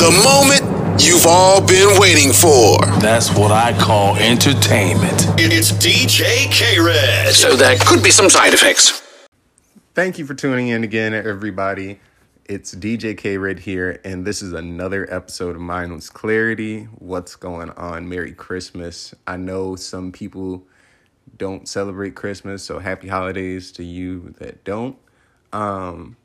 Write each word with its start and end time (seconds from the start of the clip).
The 0.00 0.10
moment 0.24 1.02
you've 1.02 1.26
all 1.26 1.60
been 1.60 2.00
waiting 2.00 2.32
for. 2.32 2.78
That's 3.02 3.30
what 3.36 3.52
I 3.52 3.78
call 3.78 4.16
entertainment. 4.16 5.26
It's 5.36 5.72
DJ 5.72 6.50
K-Red. 6.50 7.34
So 7.34 7.54
there 7.54 7.76
could 7.78 8.02
be 8.02 8.10
some 8.10 8.30
side 8.30 8.54
effects. 8.54 9.02
Thank 9.94 10.18
you 10.18 10.24
for 10.24 10.32
tuning 10.32 10.68
in 10.68 10.84
again, 10.84 11.12
everybody. 11.12 12.00
It's 12.46 12.74
DJ 12.74 13.14
K 13.14 13.36
Red 13.36 13.58
here, 13.58 14.00
and 14.02 14.24
this 14.24 14.40
is 14.40 14.54
another 14.54 15.06
episode 15.12 15.54
of 15.54 15.60
Mindless 15.60 16.08
Clarity. 16.08 16.84
What's 16.98 17.36
going 17.36 17.68
on? 17.72 18.08
Merry 18.08 18.32
Christmas. 18.32 19.14
I 19.26 19.36
know 19.36 19.76
some 19.76 20.12
people 20.12 20.66
don't 21.36 21.68
celebrate 21.68 22.14
Christmas, 22.14 22.62
so 22.62 22.78
happy 22.78 23.08
holidays 23.08 23.70
to 23.72 23.84
you 23.84 24.34
that 24.38 24.64
don't. 24.64 24.96
Um, 25.52 26.16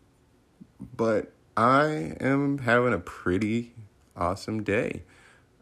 but 0.95 1.33
I 1.57 2.15
am 2.19 2.57
having 2.57 2.91
a 2.91 2.99
pretty 2.99 3.71
awesome 4.15 4.63
day. 4.63 5.03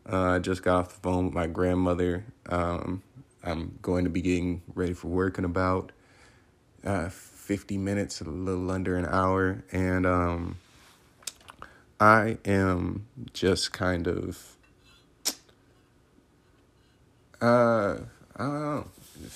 Uh, 0.09 0.31
I 0.31 0.39
just 0.39 0.63
got 0.63 0.79
off 0.79 0.89
the 0.89 0.99
phone 0.99 1.25
with 1.25 1.33
my 1.33 1.47
grandmother. 1.47 2.25
Um, 2.49 3.01
I'm 3.43 3.77
going 3.81 4.03
to 4.03 4.09
be 4.09 4.21
getting 4.21 4.61
ready 4.73 4.93
for 4.93 5.07
work 5.07 5.37
in 5.37 5.45
about 5.45 5.91
uh, 6.85 7.09
50 7.09 7.77
minutes, 7.77 8.21
a 8.21 8.25
little 8.25 8.69
under 8.71 8.97
an 8.97 9.05
hour. 9.05 9.63
And 9.71 10.05
um, 10.05 10.57
I 11.99 12.37
am 12.45 13.07
just 13.33 13.73
kind 13.73 14.07
of, 14.07 14.55
uh, 17.41 17.97
I 18.35 18.43
don't 18.43 18.61
know, 18.61 18.87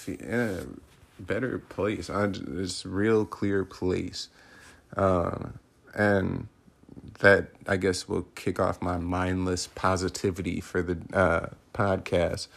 in 0.07 0.39
a 0.39 1.21
better 1.21 1.59
place. 1.59 2.09
I, 2.09 2.27
this 2.27 2.85
real 2.85 3.25
clear 3.25 3.63
place. 3.63 4.29
Uh, 4.95 5.49
and 5.93 6.47
that 7.19 7.49
I 7.67 7.77
guess 7.77 8.07
will 8.07 8.23
kick 8.35 8.59
off 8.59 8.81
my 8.81 8.97
mindless 8.97 9.67
positivity 9.67 10.61
for 10.61 10.81
the 10.81 10.97
uh, 11.13 11.47
podcast, 11.73 12.47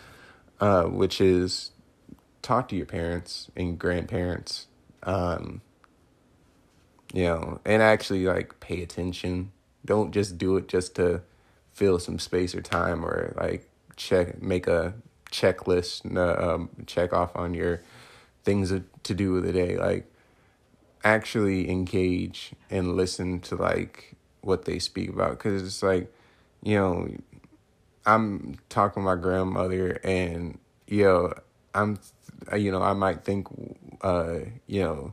uh, 0.60 0.84
which 0.84 1.20
is 1.20 1.70
talk 2.42 2.68
to 2.68 2.76
your 2.76 2.86
parents 2.86 3.50
and 3.56 3.78
grandparents, 3.78 4.66
um, 5.02 5.60
you 7.12 7.24
know, 7.24 7.60
and 7.64 7.82
actually 7.82 8.24
like 8.24 8.60
pay 8.60 8.82
attention. 8.82 9.52
Don't 9.84 10.12
just 10.12 10.38
do 10.38 10.56
it 10.56 10.68
just 10.68 10.94
to 10.96 11.22
fill 11.72 11.98
some 11.98 12.18
space 12.18 12.54
or 12.54 12.62
time 12.62 13.04
or 13.04 13.34
like 13.40 13.68
check 13.96 14.42
make 14.42 14.66
a 14.66 14.94
checklist, 15.30 16.16
um, 16.16 16.70
check 16.86 17.12
off 17.12 17.34
on 17.36 17.54
your 17.54 17.82
things 18.44 18.72
to 19.02 19.14
do 19.14 19.32
with 19.32 19.44
the 19.44 19.52
day. 19.52 19.76
Like 19.76 20.10
actually 21.04 21.70
engage 21.70 22.52
and 22.68 22.96
listen 22.96 23.40
to 23.40 23.56
like 23.56 24.14
what 24.42 24.64
they 24.64 24.78
speak 24.78 25.08
about 25.08 25.30
because 25.30 25.62
it's 25.62 25.82
like 25.82 26.12
you 26.62 26.74
know 26.74 27.08
i'm 28.06 28.56
talking 28.68 29.02
to 29.02 29.04
my 29.04 29.16
grandmother 29.16 30.00
and 30.04 30.58
you 30.86 31.04
know 31.04 31.32
i'm 31.74 31.98
you 32.56 32.70
know 32.70 32.82
i 32.82 32.92
might 32.92 33.24
think 33.24 33.46
uh 34.02 34.38
you 34.66 34.82
know 34.82 35.12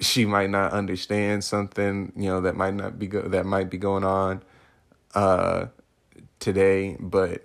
she 0.00 0.24
might 0.24 0.50
not 0.50 0.72
understand 0.72 1.42
something 1.44 2.12
you 2.16 2.28
know 2.28 2.40
that 2.40 2.56
might 2.56 2.74
not 2.74 2.98
be 2.98 3.06
go- 3.06 3.28
that 3.28 3.46
might 3.46 3.70
be 3.70 3.78
going 3.78 4.04
on 4.04 4.42
uh 5.14 5.66
today 6.38 6.96
but 7.00 7.44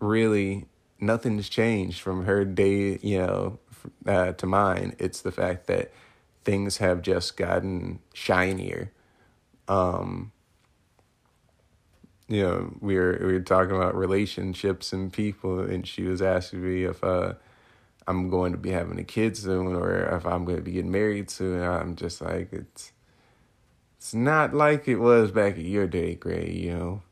really 0.00 0.66
nothing's 1.00 1.48
changed 1.48 2.00
from 2.00 2.24
her 2.24 2.44
day 2.44 2.98
you 3.02 3.18
know 3.18 3.58
uh, 4.06 4.32
to 4.32 4.46
mine. 4.46 4.94
It's 4.98 5.20
the 5.22 5.32
fact 5.32 5.66
that 5.66 5.92
things 6.44 6.78
have 6.78 7.02
just 7.02 7.36
gotten 7.36 8.00
shinier 8.12 8.92
um 9.70 10.32
you 12.28 12.42
know 12.42 12.76
we 12.80 12.96
were 12.96 13.18
we 13.20 13.32
were 13.32 13.40
talking 13.40 13.74
about 13.74 13.96
relationships 13.96 14.92
and 14.92 15.12
people 15.12 15.60
and 15.60 15.86
she 15.86 16.02
was 16.02 16.20
asking 16.20 16.62
me 16.62 16.84
if 16.84 17.02
uh 17.02 17.34
I'm 18.06 18.28
going 18.28 18.50
to 18.52 18.58
be 18.58 18.70
having 18.70 18.98
a 18.98 19.04
kid 19.04 19.36
soon 19.36 19.76
or 19.76 20.16
if 20.16 20.26
I'm 20.26 20.44
going 20.44 20.56
to 20.56 20.62
be 20.62 20.72
getting 20.72 20.90
married 20.90 21.30
soon. 21.30 21.62
I'm 21.62 21.94
just 21.94 22.20
like 22.20 22.52
it's 22.52 22.92
it's 23.96 24.14
not 24.14 24.54
like 24.54 24.88
it 24.88 24.96
was 24.96 25.30
back 25.30 25.56
in 25.56 25.66
your 25.66 25.86
day 25.86 26.14
Gray 26.16 26.50
you 26.50 26.72
know? 26.72 27.02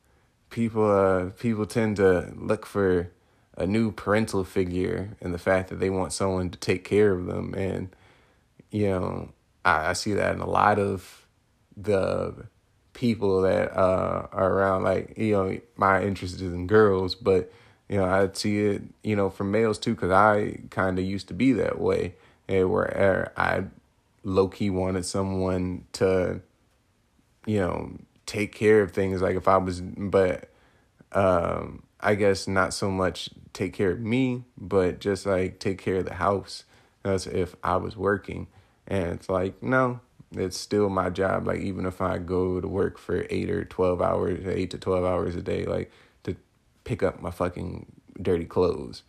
People 0.51 0.91
uh 0.91 1.31
people 1.31 1.67
tend 1.67 1.97
to 1.97 2.33
look 2.37 2.67
for 2.67 3.11
a 3.57 3.67
new 3.67 3.93
parental 3.93 4.45
figure 4.45 5.17
and 5.21 5.33
the 5.33 5.39
fact 5.39 5.69
that 5.69 5.81
they 5.81 5.91
want 5.91 6.13
someone 6.13 6.51
to 6.51 6.59
take 6.59 6.85
care 6.85 7.13
of 7.13 7.27
them. 7.27 7.55
And 7.55 7.95
you 8.71 8.89
know 8.89 9.31
I, 9.65 9.91
I 9.91 9.93
see 9.95 10.15
that 10.15 10.35
in 10.35 10.41
a 10.41 10.49
lot 10.49 10.79
of 10.79 11.27
the 11.77 12.47
people 12.99 13.43
that 13.43 13.73
uh, 13.77 14.27
are 14.33 14.53
around. 14.55 14.83
Like 14.83 15.17
you 15.17 15.33
know, 15.33 15.61
my 15.77 16.03
interest 16.03 16.37
is 16.37 16.53
in 16.53 16.67
girls, 16.67 17.15
but 17.15 17.53
you 17.89 17.97
know, 17.97 18.05
I 18.05 18.29
see 18.33 18.59
it 18.59 18.83
you 19.05 19.15
know 19.15 19.31
from 19.31 19.53
males 19.53 19.79
too, 19.79 19.95
because 19.95 20.11
I 20.11 20.59
kind 20.71 20.99
of 20.99 21.05
used 21.05 21.29
to 21.29 21.35
be 21.35 21.53
that 21.53 21.81
way, 21.81 22.17
and 22.49 22.71
where 22.71 23.33
I 23.37 23.65
low 24.25 24.49
key 24.49 24.69
wanted 24.69 25.07
someone 25.07 25.85
to, 25.93 26.41
you 27.47 27.61
know, 27.61 27.93
take 28.27 28.53
care 28.53 28.83
of 28.83 28.91
things. 28.91 29.23
Like 29.23 29.37
if 29.37 29.47
I 29.47 29.59
was, 29.59 29.81
but 29.81 30.51
um, 31.13 31.85
I 32.01 32.17
guess 32.17 32.49
not 32.49 32.75
so 32.75 32.91
much 32.91 33.31
take 33.53 33.75
care 33.75 33.93
of 33.93 34.01
me, 34.01 34.43
but 34.57 34.99
just 34.99 35.25
like 35.25 35.61
take 35.61 35.79
care 35.79 35.97
of 35.97 36.05
the 36.05 36.15
house. 36.15 36.65
That's 37.05 37.29
if 37.29 37.55
I 37.63 37.77
was 37.77 37.97
working, 37.97 38.49
and 38.89 39.13
it's 39.13 39.29
like 39.29 39.63
no, 39.63 40.01
it's 40.33 40.59
still 40.59 40.89
my 40.89 41.11
job. 41.11 41.47
Like 41.47 41.61
even 41.61 41.87
if 41.87 42.01
I 42.01 42.19
go 42.19 42.61
to 42.61 42.69
work 42.69 42.99
for 42.99 43.27
eight 43.31 43.51
or 43.51 43.65
twelve 43.65 44.03
hours, 44.03 44.47
eight 44.47 44.71
to 44.73 44.79
twelve 44.79 45.05
hours 45.05 45.37
a 45.37 45.43
day, 45.43 45.65
like 45.65 45.91
to 46.25 46.37
pick 46.85 47.03
up 47.03 47.21
my 47.21 47.31
fucking 47.31 47.87
dirty 48.21 48.45
clothes 48.45 49.03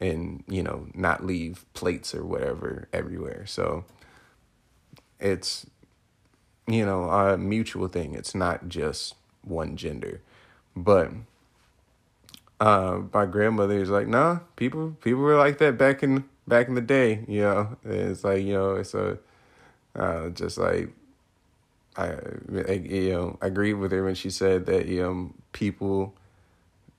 and 0.00 0.44
you 0.48 0.62
know 0.62 0.86
not 0.94 1.24
leave 1.24 1.64
plates 1.72 2.14
or 2.14 2.24
whatever 2.24 2.88
everywhere. 2.92 3.44
So 3.46 3.84
it's 5.18 5.66
you 6.66 6.84
know 6.84 7.04
a 7.10 7.38
mutual 7.38 7.88
thing. 7.88 8.14
It's 8.14 8.34
not 8.34 8.68
just 8.68 9.14
one 9.42 9.76
gender, 9.76 10.20
but 10.74 11.10
uh, 12.60 13.00
my 13.12 13.26
grandmother 13.26 13.78
is 13.78 13.90
like, 13.90 14.08
nah, 14.08 14.40
people 14.56 14.96
people 15.02 15.20
were 15.20 15.36
like 15.36 15.58
that 15.58 15.78
back 15.78 16.02
in 16.02 16.24
back 16.46 16.68
in 16.68 16.74
the 16.74 16.80
day. 16.80 17.24
You 17.28 17.40
know, 17.40 17.76
it's 17.84 18.24
like 18.24 18.42
you 18.42 18.52
know, 18.54 18.76
it's 18.76 18.94
a 18.94 19.18
uh, 19.96 20.28
just 20.30 20.58
like 20.58 20.90
I, 21.96 22.12
I, 22.68 22.72
you 22.72 23.12
know, 23.12 23.38
I 23.40 23.46
agreed 23.46 23.74
with 23.74 23.92
her 23.92 24.04
when 24.04 24.14
she 24.14 24.30
said 24.30 24.66
that 24.66 24.86
you 24.86 25.02
know 25.02 25.32
people, 25.52 26.14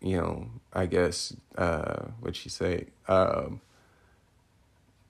you 0.02 0.18
know, 0.18 0.50
I 0.74 0.88
guess 0.88 1.36
uh, 1.58 2.08
what 2.20 2.36
she 2.36 2.50
say, 2.50 2.88
um, 3.08 3.62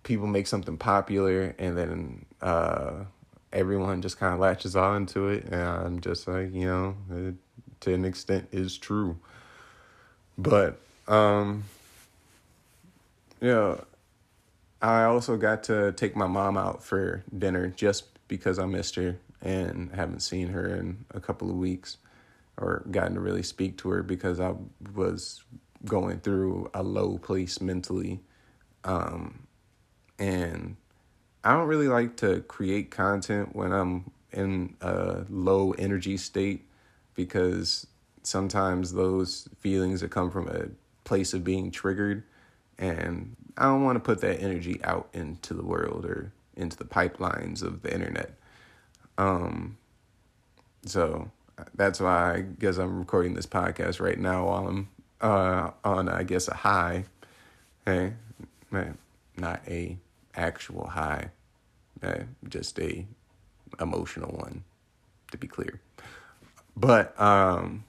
people 0.04 0.28
make 0.28 0.48
something 0.48 0.78
popular 0.78 1.56
and 1.58 1.78
then 1.78 2.26
uh, 2.42 3.06
everyone 3.54 4.02
just 4.02 4.20
kind 4.20 4.34
of 4.34 4.40
latches 4.40 4.76
on 4.76 5.06
to 5.08 5.30
it, 5.30 5.46
and 5.46 5.56
I'm 5.56 6.02
just 6.02 6.28
like, 6.28 6.54
you 6.54 6.66
know, 6.66 6.96
it, 7.12 7.36
to 7.82 7.94
an 7.94 8.04
extent 8.04 8.50
is 8.52 8.78
true, 8.78 9.18
but 10.38 10.80
um, 11.08 11.64
you 13.40 13.48
know 13.48 13.84
I 14.82 15.04
also 15.04 15.38
got 15.38 15.64
to 15.64 15.92
take 15.94 16.16
my 16.16 16.28
mom 16.28 16.58
out 16.58 16.84
for 16.84 17.24
dinner 17.36 17.68
just 17.68 18.06
because 18.28 18.60
I 18.60 18.66
missed 18.66 18.96
her 18.96 19.18
and 19.42 19.92
haven't 19.94 20.22
seen 20.22 20.50
her 20.50 20.68
in 20.76 21.06
a 21.12 21.20
couple 21.20 21.50
of 21.50 21.56
weeks 21.56 21.98
or 22.58 22.84
gotten 22.92 23.14
to 23.16 23.20
really 23.20 23.44
speak 23.44 23.78
to 23.78 23.90
her 23.90 24.04
because 24.04 24.40
I 24.40 24.54
was 24.96 25.44
going 25.86 26.20
through 26.20 26.70
a 26.74 26.84
low 26.84 27.18
place 27.18 27.62
mentally. 27.62 28.20
Um, 28.84 29.48
and 30.20 30.76
I 31.44 31.54
don't 31.54 31.68
really 31.68 31.88
like 31.88 32.18
to 32.18 32.42
create 32.42 32.92
content 32.92 33.56
when 33.56 33.72
I'm 33.72 34.12
in 34.32 34.76
a 34.82 35.24
low 35.30 35.72
energy 35.72 36.18
state 36.18 36.68
because 37.16 37.88
sometimes 38.24 38.94
those 38.94 39.48
feelings 39.60 40.02
that 40.02 40.12
come 40.12 40.30
from 40.30 40.50
a 40.50 40.68
place 41.04 41.34
of 41.34 41.44
being 41.44 41.72
triggered 41.72 42.24
and 42.78 43.37
I 43.58 43.66
don't 43.66 43.84
want 43.84 43.96
to 43.96 44.00
put 44.00 44.22
that 44.22 44.42
energy 44.42 44.80
out 44.84 45.10
into 45.14 45.54
the 45.54 45.64
world 45.64 46.06
or 46.06 46.32
into 46.56 46.78
the 46.78 46.86
pipelines 46.86 47.64
of 47.64 47.82
the 47.82 47.94
internet. 47.94 48.32
Um, 49.18 49.78
so 50.86 51.32
that's 51.76 52.00
why 52.00 52.36
I 52.36 52.42
guess 52.42 52.78
I'm 52.78 53.00
recording 53.00 53.34
this 53.34 53.48
podcast 53.48 54.00
right 54.00 54.20
now 54.20 54.46
while 54.46 54.68
I'm 54.68 54.90
uh, 55.22 55.72
on, 55.84 56.08
I 56.10 56.24
guess, 56.24 56.48
a 56.48 56.54
high. 56.54 57.06
Hey, 57.86 58.14
man, 58.70 58.98
not 59.38 59.62
a 59.68 59.98
actual 60.36 60.88
high, 60.88 61.32
just 62.48 62.80
a 62.80 63.06
emotional 63.80 64.32
one, 64.38 64.64
to 65.32 65.38
be 65.38 65.48
clear. 65.48 65.82
But 66.76 67.20
um, 67.20 67.86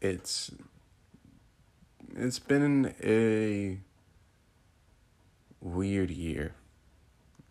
it's 0.00 0.50
it's 2.16 2.40
been 2.40 2.92
a 3.02 3.78
weird 5.62 6.10
year. 6.10 6.54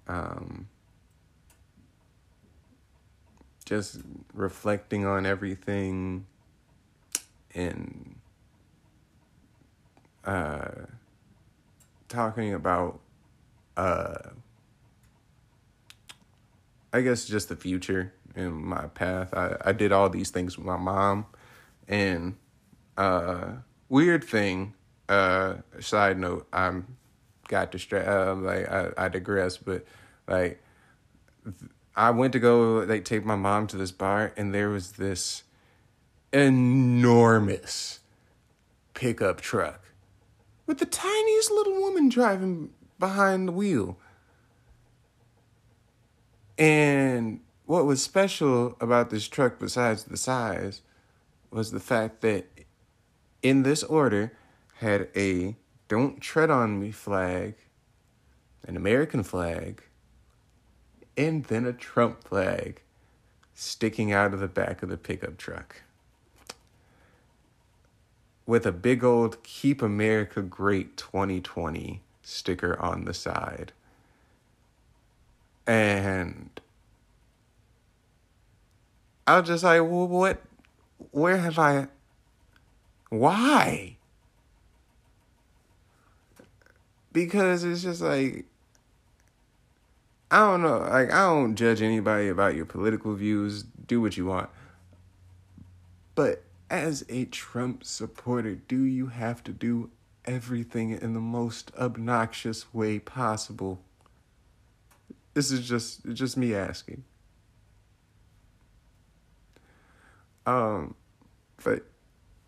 Um, 0.08 0.68
just 3.66 4.02
reflecting 4.34 5.06
on 5.06 5.25
everything 5.25 6.25
and 7.56 8.16
uh, 10.25 10.72
talking 12.10 12.54
about, 12.54 13.00
uh, 13.78 14.30
I 16.94 17.02
guess, 17.02 17.25
just 17.25 17.50
the 17.50 17.56
future 17.56 18.13
and 18.36 18.54
my 18.54 18.88
path. 18.88 19.34
I, 19.34 19.56
I 19.66 19.72
did 19.72 19.92
all 19.92 20.10
these 20.10 20.30
things 20.30 20.58
with 20.58 20.66
my 20.66 20.78
mom, 20.78 21.25
and 21.88 22.36
uh, 22.98 23.52
weird 23.90 24.24
thing. 24.24 24.74
Uh, 25.08 25.56
side 25.80 26.18
note, 26.18 26.48
I'm 26.54 26.98
got 27.51 27.69
distracted. 27.71 28.09
Uh, 28.12 28.33
like 28.36 28.68
I, 28.68 28.89
I 28.98 29.09
digress, 29.09 29.57
but 29.57 29.86
like 30.27 30.63
I 31.95 32.09
went 32.09 32.33
to 32.33 32.39
go 32.39 32.80
like 32.88 33.06
take 33.06 33.24
my 33.24 33.36
mom 33.36 33.68
to 33.68 33.77
this 33.77 33.92
bar, 33.92 34.33
and 34.36 34.56
there 34.56 34.69
was 34.69 34.94
this 34.94 35.44
enormous 36.33 38.00
pickup 38.95 39.42
truck 39.42 39.81
with 40.65 40.80
the 40.80 40.86
tiniest 40.86 41.51
little 41.51 41.80
woman 41.80 42.09
driving 42.09 42.71
behind 42.98 43.48
the 43.48 43.51
wheel. 43.51 43.98
And 46.57 47.42
what 47.65 47.86
was 47.86 48.01
special 48.01 48.77
about 48.80 49.09
this 49.09 49.27
truck, 49.27 49.59
besides 49.59 50.06
the 50.06 50.18
size, 50.18 50.81
was 51.50 51.71
the 51.71 51.80
fact 51.80 52.21
that 52.21 52.45
in 53.42 53.63
this 53.63 53.83
order 53.83 54.31
had 54.75 55.09
a 55.15 55.56
don't 55.92 56.22
tread 56.22 56.50
on 56.50 56.80
me 56.80 56.90
flag, 56.90 57.54
an 58.66 58.78
American 58.78 59.24
flag, 59.24 59.84
and 61.18 61.44
then 61.44 61.66
a 61.66 61.74
Trump 61.74 62.24
flag 62.24 62.82
sticking 63.54 64.10
out 64.10 64.34
of 64.34 64.40
the 64.40 64.48
back 64.48 64.82
of 64.82 64.88
the 64.88 64.96
pickup 64.96 65.36
truck. 65.36 65.82
With 68.46 68.66
a 68.66 68.72
big 68.72 69.04
old 69.04 69.44
Keep 69.44 69.82
America 69.82 70.42
Great 70.42 70.96
2020 70.96 72.00
sticker 72.22 72.80
on 72.80 73.04
the 73.04 73.14
side. 73.14 73.74
And 75.68 76.62
I 79.28 79.40
was 79.42 79.50
just 79.50 79.66
like, 79.66 79.82
what? 79.82 80.42
Where 81.12 81.36
have 81.40 81.60
I? 81.60 81.90
Why? 83.10 83.98
Because 87.12 87.63
it's 87.63 87.84
just 87.84 88.02
like, 88.02 88.46
I 90.30 90.40
don't 90.40 90.62
know. 90.62 90.80
Like, 90.80 91.12
I 91.12 91.24
don't 91.25 91.56
judge 91.56 91.81
anybody 91.81 92.30
about 92.30 92.56
your 92.56 92.66
political 92.66 93.13
views. 93.16 93.63
Do 93.63 94.00
what 94.00 94.16
you 94.16 94.25
want. 94.25 94.50
But 96.16 96.44
as 96.69 97.04
a 97.10 97.25
Trump 97.25 97.84
supporter, 97.84 98.56
do 98.56 98.84
you 98.84 99.08
have 99.08 99.44
to 99.44 99.52
do 99.52 99.92
everything 100.24 100.92
in 100.92 101.13
the 101.13 101.19
most 101.19 101.72
obnoxious 101.78 102.74
way 102.74 103.00
possible? 103.00 103.81
This 105.34 105.52
is 105.52 105.68
just 105.68 106.06
just 106.13 106.38
me 106.38 106.56
asking. 106.56 107.04
Um, 110.46 110.96
but 111.63 111.84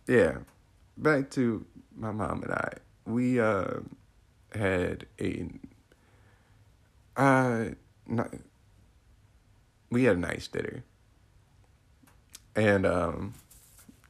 yeah, 0.07 0.38
back 0.98 1.30
to 1.31 1.65
my 1.95 2.12
mom 2.12 2.44
and 2.44 2.51
I. 2.51 2.74
We 3.06 3.39
uh 3.39 3.81
had 4.55 5.05
a 5.19 5.47
uh 7.15 7.65
not, 8.07 8.33
we 9.89 10.05
had 10.05 10.17
a 10.17 10.19
nice 10.19 10.47
dinner. 10.47 10.83
And 12.55 12.85
um 12.85 13.33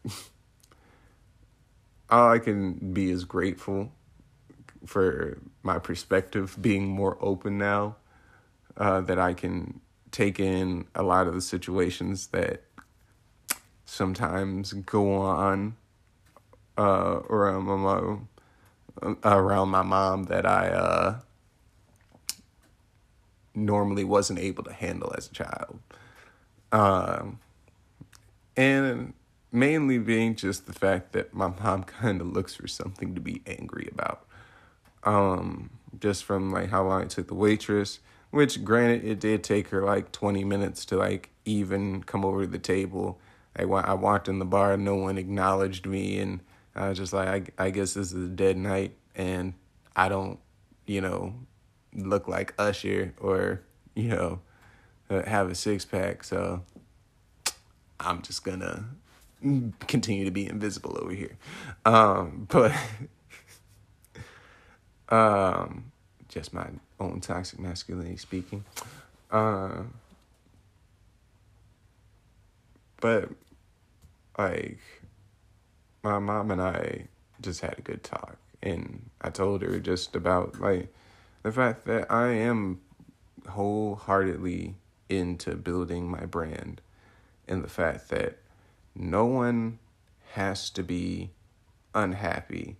all 2.10 2.32
I 2.32 2.40
can 2.40 2.94
be 2.94 3.10
is 3.10 3.24
grateful 3.26 3.92
for 4.86 5.38
my 5.62 5.80
perspective 5.80 6.58
being 6.62 6.88
more 6.88 7.18
open 7.22 7.58
now. 7.58 7.96
Uh, 8.76 9.02
that 9.02 9.20
I 9.20 9.36
can 9.36 9.82
take 10.10 10.40
in 10.40 10.86
a 10.96 11.04
lot 11.04 11.28
of 11.28 11.36
the 11.36 11.42
situations 11.42 12.28
that 12.28 12.64
sometimes 13.86 14.74
go 14.74 15.14
on 15.14 15.76
uh, 16.76 17.20
around 17.30 17.66
my 17.66 17.76
mom, 17.76 18.30
around 19.24 19.70
my 19.70 19.82
mom 19.82 20.26
that 20.26 20.46
I 20.46 20.70
uh, 20.70 21.20
normally 23.56 24.04
wasn't 24.04 24.40
able 24.40 24.64
to 24.64 24.74
handle 24.74 25.14
as 25.18 25.28
a 25.28 25.34
child. 25.34 25.80
Um, 26.72 27.40
and 28.56 29.14
mainly 29.52 29.98
being 30.00 30.36
just 30.36 30.66
the 30.66 30.74
fact 30.74 31.14
that 31.14 31.34
my 31.34 31.48
mom 31.48 31.84
kind 32.02 32.22
of 32.22 32.28
looks 32.28 32.56
for 32.56 32.68
something 32.68 33.16
to 33.16 33.22
be 33.22 33.42
angry 33.48 33.90
about. 33.92 34.26
Um, 35.04 35.70
just 36.00 36.24
from 36.24 36.52
like 36.52 36.70
how 36.70 36.88
long 36.88 37.04
it 37.04 37.10
took 37.10 37.28
the 37.28 37.36
waitress, 37.36 38.00
which 38.32 38.64
granted 38.64 39.04
it 39.06 39.20
did 39.20 39.44
take 39.44 39.68
her 39.68 39.84
like 39.84 40.12
20 40.12 40.44
minutes 40.44 40.86
to 40.86 40.98
like 40.98 41.30
even 41.46 42.04
come 42.04 42.26
over 42.26 42.42
to 42.42 42.48
the 42.48 42.58
table 42.58 43.20
I, 43.56 43.64
I 43.64 43.94
walked 43.94 44.28
in 44.28 44.40
the 44.40 44.46
bar, 44.46 44.76
no 44.78 44.96
one 44.96 45.18
acknowledged 45.18 45.86
me, 45.86 46.20
and 46.20 46.40
I 46.76 46.90
was 46.90 46.98
just 46.98 47.14
like, 47.14 47.54
I, 47.58 47.66
I 47.66 47.70
guess 47.70 47.94
this 47.94 48.12
is 48.12 48.26
a 48.26 48.30
dead 48.30 48.58
night, 48.58 48.96
and 49.16 49.54
I 49.96 50.10
don't, 50.10 50.40
you 50.86 51.02
know, 51.02 51.36
look 51.94 52.28
like 52.28 52.54
Usher 52.58 53.14
or, 53.20 53.62
you 53.96 54.10
know, 54.10 54.40
uh, 55.10 55.24
have 55.24 55.52
a 55.52 55.56
six 55.56 55.86
pack, 55.86 56.24
so 56.24 56.64
I'm 58.00 58.22
just 58.22 58.44
gonna 58.44 58.86
continue 59.88 60.26
to 60.26 60.32
be 60.32 60.48
invisible 60.48 60.98
over 61.00 61.14
here. 61.14 61.38
Um, 61.86 62.48
but 62.50 62.72
um, 65.10 65.92
just 66.28 66.54
my 66.54 66.68
own 67.00 67.22
toxic 67.22 67.60
masculinity 67.60 68.18
speaking. 68.18 68.64
Uh, 69.30 69.84
but 73.00 73.30
like 74.38 74.80
my 76.04 76.20
mom 76.20 76.52
and 76.52 76.62
I 76.62 77.08
just 77.42 77.62
had 77.62 77.80
a 77.80 77.82
good 77.82 78.04
talk 78.04 78.38
and 78.62 79.10
I 79.22 79.30
told 79.30 79.62
her 79.62 79.80
just 79.80 80.16
about 80.16 80.60
like 80.60 80.94
the 81.44 81.52
fact 81.52 81.86
that 81.86 82.12
I 82.12 82.30
am 82.30 82.82
wholeheartedly 83.48 84.76
into 85.10 85.56
building 85.56 86.10
my 86.10 86.26
brand 86.26 86.82
and 87.48 87.64
the 87.64 87.70
fact 87.70 88.10
that 88.10 88.38
no 88.96 89.26
one 89.26 89.80
has 90.32 90.70
to 90.72 90.84
be 90.84 91.32
unhappy. 91.96 92.78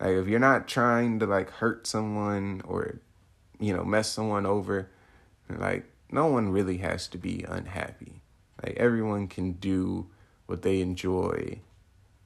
Like 0.00 0.10
if 0.10 0.26
you're 0.26 0.38
not 0.38 0.66
trying 0.66 1.18
to 1.20 1.26
like 1.26 1.50
hurt 1.50 1.86
someone 1.86 2.62
or 2.64 3.00
you 3.60 3.74
know 3.74 3.84
mess 3.84 4.10
someone 4.10 4.46
over, 4.46 4.90
like 5.48 5.84
no 6.10 6.26
one 6.26 6.50
really 6.50 6.78
has 6.78 7.08
to 7.08 7.18
be 7.18 7.44
unhappy. 7.46 8.22
Like 8.62 8.76
everyone 8.76 9.28
can 9.28 9.52
do 9.52 10.06
what 10.46 10.62
they 10.62 10.80
enjoy 10.80 11.60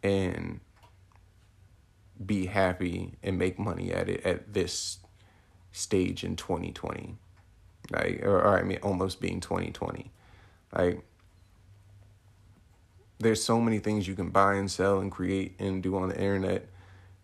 and 0.02 0.61
be 2.25 2.47
happy 2.47 3.14
and 3.23 3.38
make 3.38 3.59
money 3.59 3.93
at 3.93 4.09
it 4.09 4.25
at 4.25 4.52
this 4.52 4.99
stage 5.73 6.25
in 6.25 6.35
2020 6.35 7.17
like 7.90 8.21
or, 8.23 8.40
or 8.40 8.59
i 8.59 8.62
mean 8.62 8.78
almost 8.83 9.21
being 9.21 9.40
2020 9.40 10.11
like 10.76 11.02
there's 13.21 13.43
so 13.43 13.61
many 13.61 13.78
things 13.78 14.07
you 14.07 14.14
can 14.14 14.31
buy 14.31 14.55
and 14.55 14.71
sell 14.71 15.00
and 15.00 15.11
create 15.11 15.55
and 15.59 15.83
do 15.83 15.97
on 15.97 16.09
the 16.09 16.17
internet 16.17 16.69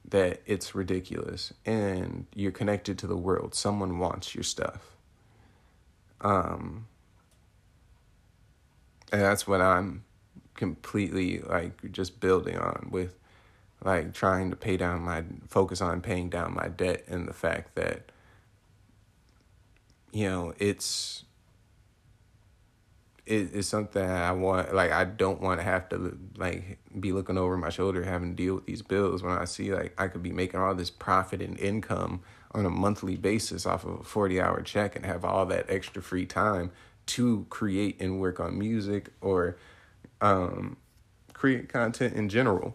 that 0.08 0.42
it's 0.46 0.74
ridiculous. 0.74 1.52
And 1.64 2.26
you're 2.34 2.52
connected 2.52 2.98
to 2.98 3.06
the 3.06 3.16
world. 3.16 3.54
Someone 3.54 3.98
wants 3.98 4.34
your 4.34 4.44
stuff. 4.44 4.96
Um 6.20 6.86
and 9.12 9.20
that's 9.20 9.46
what 9.46 9.60
i'm 9.60 10.02
completely 10.54 11.40
like 11.40 11.90
just 11.92 12.20
building 12.20 12.56
on 12.56 12.88
with 12.90 13.18
like 13.84 14.14
trying 14.14 14.50
to 14.50 14.56
pay 14.56 14.76
down 14.76 15.02
my 15.02 15.24
focus 15.48 15.80
on 15.80 16.00
paying 16.00 16.30
down 16.30 16.54
my 16.54 16.68
debt 16.68 17.04
and 17.08 17.28
the 17.28 17.32
fact 17.32 17.74
that 17.74 18.10
you 20.12 20.28
know 20.28 20.54
it's 20.58 21.24
it, 23.26 23.50
it's 23.54 23.68
something 23.68 24.02
I 24.02 24.32
want 24.32 24.74
like 24.74 24.92
I 24.92 25.04
don't 25.04 25.40
want 25.40 25.60
to 25.60 25.64
have 25.64 25.88
to 25.90 26.18
like 26.36 26.78
be 26.98 27.12
looking 27.12 27.38
over 27.38 27.56
my 27.56 27.70
shoulder 27.70 28.02
having 28.02 28.30
to 28.30 28.36
deal 28.36 28.54
with 28.54 28.66
these 28.66 28.82
bills 28.82 29.22
when 29.22 29.32
I 29.32 29.44
see 29.44 29.74
like 29.74 29.94
I 29.98 30.08
could 30.08 30.22
be 30.22 30.32
making 30.32 30.60
all 30.60 30.74
this 30.74 30.90
profit 30.90 31.40
and 31.40 31.58
income 31.58 32.20
on 32.52 32.66
a 32.66 32.70
monthly 32.70 33.16
basis 33.16 33.66
off 33.66 33.84
of 33.84 34.00
a 34.00 34.04
40 34.04 34.40
hour 34.40 34.62
check 34.62 34.94
and 34.94 35.04
have 35.04 35.24
all 35.24 35.46
that 35.46 35.66
extra 35.68 36.02
free 36.02 36.26
time 36.26 36.70
to 37.06 37.46
create 37.50 38.00
and 38.00 38.20
work 38.20 38.40
on 38.40 38.58
music 38.58 39.10
or 39.20 39.56
um, 40.24 40.78
create 41.34 41.68
content 41.68 42.14
in 42.14 42.30
general 42.30 42.74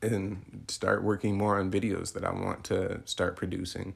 and 0.00 0.64
start 0.68 1.02
working 1.02 1.36
more 1.36 1.60
on 1.60 1.70
videos 1.70 2.14
that 2.14 2.24
I 2.24 2.32
want 2.32 2.64
to 2.64 3.02
start 3.04 3.36
producing. 3.36 3.94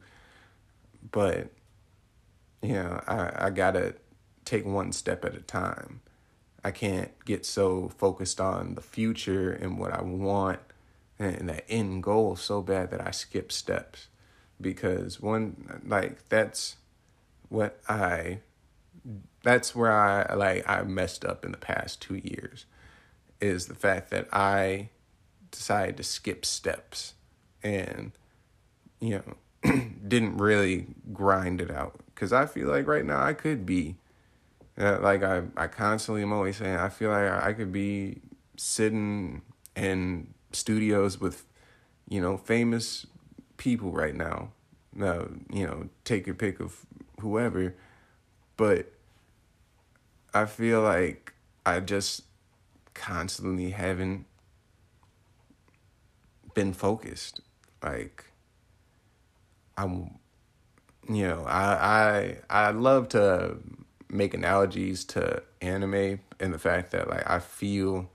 But, 1.11 1.49
you 2.61 2.75
know, 2.75 3.03
I, 3.09 3.47
I 3.47 3.51
gotta 3.51 3.95
take 4.45 4.67
one 4.67 4.93
step 4.93 5.25
at 5.25 5.35
a 5.35 5.41
time. 5.41 6.03
I 6.63 6.71
can't 6.71 7.13
get 7.25 7.47
so 7.47 7.89
focused 7.89 8.43
on 8.43 8.75
the 8.75 8.83
future 8.83 9.51
and 9.51 9.79
what 9.79 9.93
I 9.93 10.03
want 10.03 10.61
and 11.19 11.49
that 11.49 11.65
end 11.71 12.03
goal 12.03 12.37
so 12.37 12.61
bad 12.61 12.91
that 12.91 13.07
I 13.07 13.11
skip 13.11 13.51
steps 13.51 14.09
because 14.61 15.21
one 15.21 15.81
like 15.87 16.29
that's 16.29 16.77
what 17.49 17.81
I 17.89 18.41
that's 19.42 19.75
where 19.75 19.92
I 19.92 20.35
like 20.35 20.69
I 20.69 20.83
messed 20.83 21.25
up 21.25 21.45
in 21.45 21.52
the 21.52 21.59
past 21.59 22.02
2 22.02 22.16
years 22.16 22.66
is 23.40 23.66
the 23.66 23.75
fact 23.75 24.11
that 24.11 24.28
I 24.33 24.90
decided 25.50 25.97
to 25.97 26.02
skip 26.02 26.45
steps 26.45 27.14
and 27.62 28.12
you 29.00 29.23
know 29.62 29.73
didn't 30.07 30.38
really 30.38 30.87
grind 31.12 31.61
it 31.61 31.71
out. 31.71 32.00
Cuz 32.14 32.33
I 32.33 32.47
feel 32.47 32.69
like 32.69 32.87
right 32.87 33.04
now 33.04 33.23
I 33.23 33.33
could 33.33 33.64
be 33.64 33.97
uh, 34.78 34.99
like 35.00 35.23
I 35.23 35.42
I 35.57 35.66
constantly 35.66 36.23
am 36.23 36.33
always 36.33 36.57
saying 36.57 36.76
I 36.76 36.88
feel 36.88 37.11
like 37.11 37.30
I 37.30 37.52
could 37.52 37.73
be 37.73 38.21
sitting 38.57 39.42
in 39.76 40.35
studios 40.52 41.21
with 41.21 41.47
you 42.09 42.21
know 42.21 42.37
famous 42.37 43.07
people 43.57 43.92
right 43.92 44.14
now. 44.14 44.52
Uh, 45.00 45.26
you 45.52 45.66
know 45.66 45.88
take 46.04 46.26
your 46.26 46.35
pick 46.35 46.61
of 46.61 46.85
whoever 47.21 47.75
but 48.61 48.93
I 50.35 50.45
feel 50.45 50.83
like 50.83 51.33
I 51.64 51.81
just 51.81 52.25
constantly 52.93 53.71
haven't 53.71 54.26
been 56.52 56.75
focused. 56.75 57.40
Like 57.83 58.26
I'm 59.79 60.19
you 61.09 61.26
know, 61.26 61.45
I 61.47 62.37
I 62.50 62.67
I 62.67 62.71
love 62.73 63.09
to 63.11 63.57
make 64.11 64.35
analogies 64.35 65.07
to 65.07 65.43
anime 65.62 66.21
and 66.38 66.52
the 66.52 66.59
fact 66.59 66.90
that 66.90 67.09
like 67.09 67.29
I 67.31 67.38
feel 67.38 68.11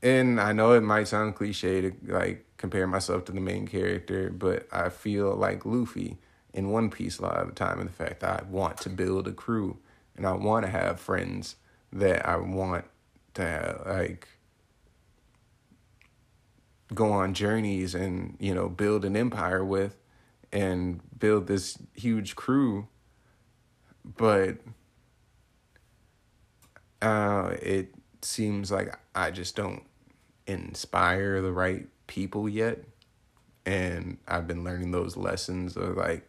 and 0.00 0.40
I 0.40 0.52
know 0.52 0.74
it 0.74 0.82
might 0.82 1.08
sound 1.08 1.34
cliche 1.34 1.80
to 1.80 1.92
like 2.04 2.46
compare 2.56 2.86
myself 2.86 3.24
to 3.24 3.32
the 3.32 3.40
main 3.40 3.66
character, 3.66 4.30
but 4.30 4.68
I 4.70 4.90
feel 4.90 5.34
like 5.34 5.66
Luffy 5.66 6.18
in 6.52 6.70
One 6.70 6.90
Piece 6.90 7.18
a 7.18 7.22
lot 7.22 7.36
of 7.36 7.48
the 7.48 7.54
time, 7.54 7.78
and 7.78 7.88
the 7.88 7.92
fact 7.92 8.20
that 8.20 8.40
I 8.40 8.44
want 8.48 8.78
to 8.78 8.88
build 8.90 9.28
a 9.28 9.32
crew 9.32 9.78
and 10.16 10.26
I 10.26 10.32
want 10.32 10.64
to 10.66 10.70
have 10.70 11.00
friends 11.00 11.56
that 11.92 12.28
I 12.28 12.36
want 12.36 12.84
to 13.34 13.42
have, 13.42 13.82
like 13.86 14.28
go 16.92 17.12
on 17.12 17.34
journeys 17.34 17.94
and 17.94 18.36
you 18.40 18.54
know 18.54 18.68
build 18.68 19.04
an 19.04 19.16
empire 19.16 19.64
with 19.64 19.96
and 20.52 21.00
build 21.18 21.46
this 21.46 21.78
huge 21.94 22.36
crew. 22.36 22.88
But 24.04 24.58
uh 27.00 27.54
it 27.62 27.94
seems 28.22 28.70
like 28.70 28.98
I 29.14 29.30
just 29.30 29.56
don't 29.56 29.82
inspire 30.46 31.40
the 31.40 31.52
right 31.52 31.86
people 32.06 32.48
yet. 32.48 32.84
And 33.64 34.18
I've 34.26 34.46
been 34.46 34.64
learning 34.64 34.90
those 34.90 35.16
lessons 35.16 35.76
of 35.76 35.96
like 35.96 36.28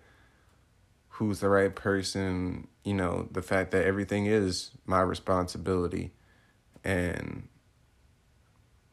who's 1.22 1.40
the 1.40 1.50
right 1.50 1.76
person, 1.76 2.68
you 2.84 2.96
know, 2.96 3.28
the 3.30 3.44
fact 3.44 3.70
that 3.70 3.86
everything 3.86 4.26
is 4.26 4.72
my 4.88 5.00
responsibility 5.00 6.10
and 6.84 7.48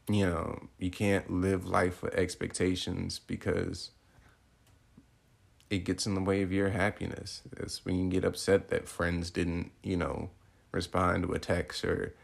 you 0.07 0.27
know, 0.27 0.67
you 0.77 0.91
can't 0.91 1.31
live 1.31 1.65
life 1.65 2.03
with 2.03 2.13
expectations 2.13 3.17
because 3.17 3.89
it 5.71 5.79
gets 5.79 6.05
in 6.05 6.13
the 6.13 6.21
way 6.21 6.43
of 6.43 6.51
your 6.51 6.69
happiness. 6.69 7.41
It's 7.57 7.83
when 7.83 7.97
you 7.97 8.07
get 8.11 8.23
upset 8.23 8.67
that 8.67 8.87
friends 8.87 9.31
didn't, 9.31 9.71
you 9.81 9.97
know, 9.97 10.29
respond 10.71 11.23
to 11.23 11.33
a 11.33 11.39
text 11.39 11.83
or 11.83 12.15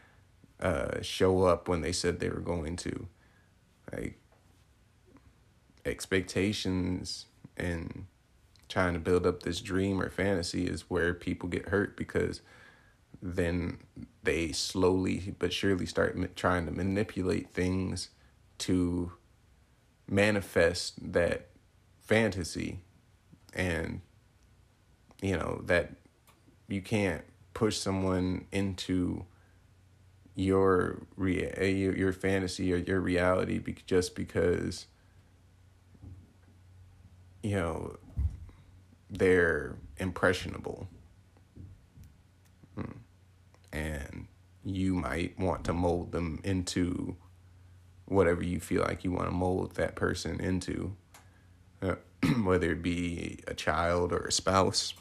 uh, 0.60 1.02
show 1.02 1.42
up 1.42 1.66
when 1.66 1.80
they 1.80 1.92
said 1.92 2.20
they 2.20 2.28
were 2.28 2.38
going 2.38 2.76
to. 2.76 3.08
Like, 3.92 4.20
expectations 5.84 7.26
and 7.56 8.06
trying 8.68 8.94
to 8.94 9.00
build 9.00 9.26
up 9.26 9.42
this 9.42 9.60
dream 9.60 10.00
or 10.00 10.10
fantasy 10.10 10.66
is 10.66 10.90
where 10.90 11.14
people 11.14 11.48
get 11.48 11.68
hurt 11.68 11.96
because 11.96 12.40
then 13.22 13.78
they 14.22 14.52
slowly 14.52 15.34
but 15.38 15.52
surely 15.52 15.86
start 15.86 16.16
trying 16.36 16.66
to 16.66 16.72
manipulate 16.72 17.50
things 17.50 18.10
to 18.58 19.12
manifest 20.08 21.12
that 21.12 21.48
fantasy 22.02 22.80
and 23.54 24.00
you 25.22 25.36
know 25.36 25.60
that 25.64 25.92
you 26.68 26.80
can't 26.80 27.24
push 27.54 27.76
someone 27.76 28.44
into 28.52 29.24
your 30.34 31.06
rea- 31.16 31.52
eh, 31.56 31.66
your, 31.68 31.96
your 31.96 32.12
fantasy 32.12 32.72
or 32.72 32.76
your 32.76 33.00
reality 33.00 33.58
be- 33.58 33.74
just 33.86 34.14
because 34.14 34.86
you 37.42 37.56
know 37.56 37.96
they're 39.18 39.76
impressionable. 39.98 40.88
Hmm. 42.74 42.98
And 43.72 44.26
you 44.64 44.94
might 44.94 45.38
want 45.38 45.64
to 45.64 45.72
mold 45.72 46.12
them 46.12 46.40
into 46.44 47.16
whatever 48.06 48.42
you 48.42 48.60
feel 48.60 48.82
like 48.82 49.04
you 49.04 49.12
want 49.12 49.26
to 49.26 49.34
mold 49.34 49.74
that 49.76 49.94
person 49.96 50.40
into, 50.40 50.94
uh, 51.82 51.96
whether 52.42 52.72
it 52.72 52.82
be 52.82 53.40
a 53.46 53.54
child 53.54 54.12
or 54.12 54.26
a 54.26 54.32
spouse. 54.32 54.94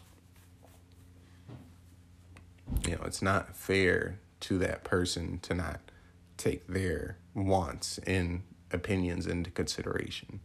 You 2.85 2.95
know, 2.95 3.03
it's 3.05 3.21
not 3.21 3.55
fair 3.55 4.19
to 4.41 4.57
that 4.59 4.83
person 4.83 5.39
to 5.43 5.53
not 5.53 5.79
take 6.37 6.67
their 6.67 7.17
wants 7.33 7.99
and 7.99 8.43
opinions 8.71 9.27
into 9.27 9.51
consideration. 9.51 10.39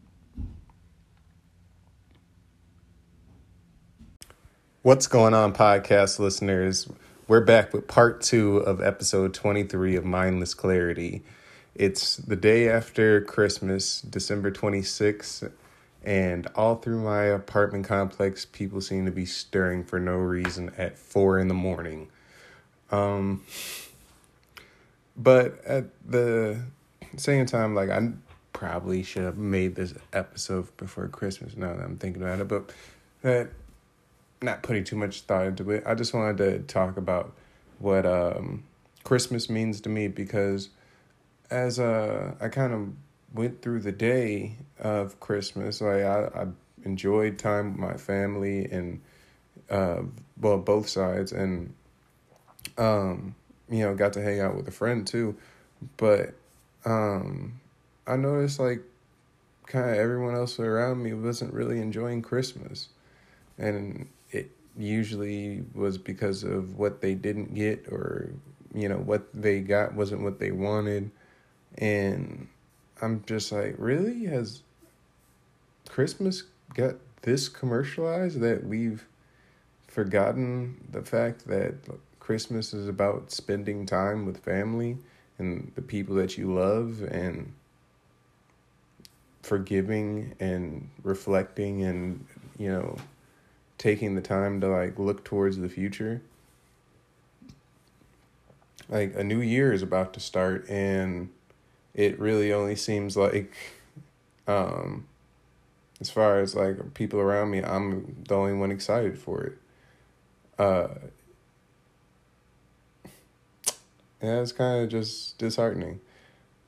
What's 4.83 5.09
going 5.09 5.35
on, 5.35 5.53
podcast 5.53 6.19
listeners? 6.19 6.89
We're 7.29 7.43
back 7.43 7.75
with 7.75 7.87
part 7.87 8.23
two 8.23 8.57
of 8.57 8.81
episode 8.81 9.35
23 9.35 9.95
of 9.97 10.07
Mindless 10.07 10.55
Clarity. 10.55 11.23
It's 11.75 12.17
the 12.17 12.35
day 12.35 12.67
after 12.67 13.21
Christmas, 13.21 14.01
December 14.01 14.51
26th, 14.51 15.53
and 16.03 16.47
all 16.55 16.77
through 16.77 17.03
my 17.03 17.25
apartment 17.25 17.85
complex, 17.85 18.47
people 18.47 18.81
seem 18.81 19.05
to 19.05 19.11
be 19.11 19.27
stirring 19.27 19.85
for 19.85 20.01
no 20.01 20.17
reason 20.17 20.73
at 20.79 20.97
four 20.97 21.39
in 21.39 21.49
the 21.49 21.55
morning. 21.55 22.09
Um, 22.91 23.45
but 25.15 25.63
at 25.67 25.91
the 26.11 26.59
same 27.19 27.45
time, 27.45 27.75
like, 27.75 27.91
I 27.91 28.13
probably 28.55 29.03
should 29.03 29.25
have 29.25 29.37
made 29.37 29.75
this 29.75 29.93
episode 30.15 30.75
before 30.79 31.07
Christmas 31.09 31.55
now 31.55 31.77
that 31.77 31.85
I'm 31.85 31.99
thinking 31.99 32.23
about 32.23 32.41
it, 32.41 32.49
but 32.49 32.73
that 33.21 33.51
not 34.43 34.63
putting 34.63 34.85
too 34.85 34.97
much 34.97 35.23
thought 35.23 35.47
into 35.47 35.71
it. 35.71 35.85
I 35.87 35.95
just 35.95 36.15
wanted 36.15 36.39
to 36.39 36.59
talk 36.61 36.97
about 36.97 37.33
what 37.79 38.07
um, 38.07 38.65
Christmas 39.05 39.51
means 39.51 39.81
to 39.83 39.89
me 39.89 40.09
because 40.09 40.71
as 41.51 41.79
uh, 41.79 42.35
I 42.41 42.49
kind 42.49 42.73
of 42.73 42.89
went 43.35 43.63
through 43.63 43.81
the 43.81 43.93
day 43.93 44.57
of 44.79 45.21
Christmas, 45.21 45.81
like 45.81 46.03
I, 46.03 46.31
I 46.35 46.47
enjoyed 46.85 47.39
time 47.39 47.73
with 47.73 47.81
my 47.81 47.97
family 47.97 48.67
and 48.71 49.01
uh, 49.69 50.03
well 50.41 50.59
both 50.59 50.89
sides, 50.89 51.33
and 51.33 51.73
um, 52.79 53.35
you 53.69 53.81
know 53.81 53.95
got 53.95 54.13
to 54.15 54.23
hang 54.23 54.41
out 54.41 54.57
with 54.57 54.69
a 54.69 54.73
friend 54.73 55.07
too, 55.07 55.37
but 55.97 56.35
um, 56.85 57.61
I 58.07 58.17
noticed 58.17 58.59
like 58.59 58.83
kind 59.67 59.91
of 59.91 59.97
everyone 59.97 60.35
else 60.35 60.59
around 60.59 61.03
me 61.03 61.13
wasn't 61.13 61.53
really 61.53 61.81
enjoying 61.81 62.23
Christmas, 62.23 62.89
and 63.59 64.09
usually 64.81 65.65
was 65.75 65.99
because 65.99 66.43
of 66.43 66.77
what 66.77 67.01
they 67.01 67.15
didn't 67.15 67.55
get 67.55 67.87
or 67.89 68.31
you 68.75 68.89
know 68.89 68.99
what 68.99 69.29
they 69.35 69.61
got 69.61 69.95
wasn't 69.95 70.23
what 70.23 70.39
they 70.39 70.51
wanted. 70.51 71.11
And 71.79 72.49
i'm 73.03 73.23
just 73.27 73.53
like 73.53 73.75
really? 73.79 74.25
Has 74.27 74.63
christmas 75.89 76.45
got 76.75 76.95
this 77.23 77.49
commercialized 77.49 78.41
that 78.41 78.65
we've 78.65 79.07
forgotten 79.89 80.81
the 80.93 81.03
fact 81.03 81.47
that 81.49 81.75
christmas 82.21 82.73
is 82.73 82.87
about 82.87 83.33
spending 83.33 83.85
time 83.85 84.25
with 84.25 84.39
family 84.45 84.97
and 85.39 85.73
the 85.75 85.83
people 85.83 86.15
that 86.15 86.39
you 86.39 86.55
love 86.55 87.03
and 87.11 87.53
forgiving 89.43 90.33
and 90.39 90.89
reflecting 91.03 91.83
and 91.83 92.25
you 92.59 92.71
know 92.71 92.97
taking 93.81 94.15
the 94.15 94.21
time 94.21 94.61
to 94.61 94.69
like 94.69 94.99
look 94.99 95.25
towards 95.25 95.57
the 95.57 95.69
future 95.69 96.21
like 98.89 99.15
a 99.17 99.25
new 99.25 99.41
year 99.41 99.73
is 99.73 99.83
about 99.83 100.13
to 100.13 100.21
start 100.21 100.69
and 100.69 101.31
it 101.95 102.19
really 102.21 102.53
only 102.53 102.77
seems 102.77 103.17
like 103.17 103.55
um 104.47 105.07
as 106.01 106.11
far 106.11 106.41
as 106.41 106.55
like 106.55 106.95
people 106.95 107.19
around 107.19 107.51
me 107.51 107.63
i'm 107.65 108.23
the 108.29 108.35
only 108.35 108.53
one 108.53 108.71
excited 108.71 109.19
for 109.19 109.43
it 109.43 109.59
uh 110.59 110.89
and 114.21 114.39
that's 114.39 114.53
kind 114.53 114.83
of 114.83 114.91
just 114.91 115.39
disheartening. 115.39 116.01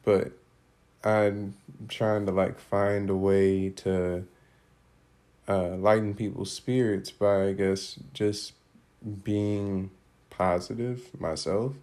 But 0.05 0.33
I'm 1.05 1.55
trying 1.89 2.27
to 2.27 2.33
like 2.33 2.59
find 2.59 3.11
a 3.11 3.17
way 3.17 3.71
to 3.71 4.25
uh, 5.49 5.77
lighten 5.77 6.15
people's 6.15 6.53
spirits 6.53 7.11
by, 7.11 7.49
I 7.49 7.53
guess, 7.53 7.99
just 8.13 8.53
being 9.25 9.91
positive 10.31 11.09
myself, 11.21 11.75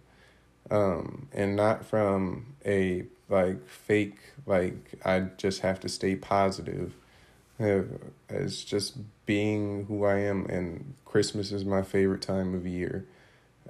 um, 0.70 1.28
and 1.32 1.56
not 1.56 1.84
from 1.84 2.54
a 2.64 3.04
like 3.28 3.66
fake 3.68 4.18
like 4.46 4.94
I 5.04 5.20
just 5.36 5.60
have 5.60 5.80
to 5.80 5.88
stay 5.88 6.16
positive. 6.16 6.94
It's 8.28 8.64
just 8.64 8.96
being 9.26 9.84
who 9.86 10.04
I 10.04 10.18
am, 10.20 10.46
and 10.46 10.94
Christmas 11.04 11.52
is 11.52 11.64
my 11.64 11.82
favorite 11.82 12.22
time 12.22 12.54
of 12.54 12.66
year 12.66 13.06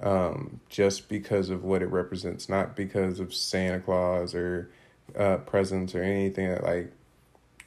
um, 0.01 0.59
just 0.69 1.09
because 1.09 1.49
of 1.49 1.63
what 1.63 1.81
it 1.81 1.87
represents, 1.87 2.49
not 2.49 2.75
because 2.75 3.19
of 3.19 3.33
Santa 3.33 3.79
Claus 3.79 4.33
or 4.33 4.69
uh, 5.15 5.37
presents 5.37 5.93
or 5.93 6.03
anything. 6.03 6.57
Like, 6.61 6.91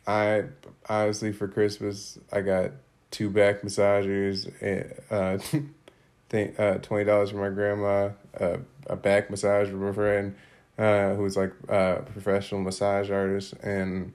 I 0.07 0.45
honestly 0.89 1.33
for 1.33 1.49
Christmas 1.49 2.19
I 2.33 2.41
got 2.41 2.73
two 3.11 3.31
back 3.31 3.63
massagers 3.63 4.51
and 4.61 4.93
uh, 5.11 5.39
think 6.29 6.59
uh, 6.59 6.79
twenty 6.79 7.05
dollars 7.05 7.31
for 7.31 7.37
my 7.37 7.51
grandma, 7.51 8.11
uh, 8.39 8.59
a 8.89 8.97
back 8.97 9.31
massage 9.31 9.69
from 9.69 9.85
a 9.85 9.93
friend 9.93 10.35
uh, 10.79 11.15
who's 11.15 11.37
like 11.37 11.53
a 11.69 12.03
professional 12.13 12.61
massage 12.61 13.11
artist, 13.11 13.55
and 13.63 14.13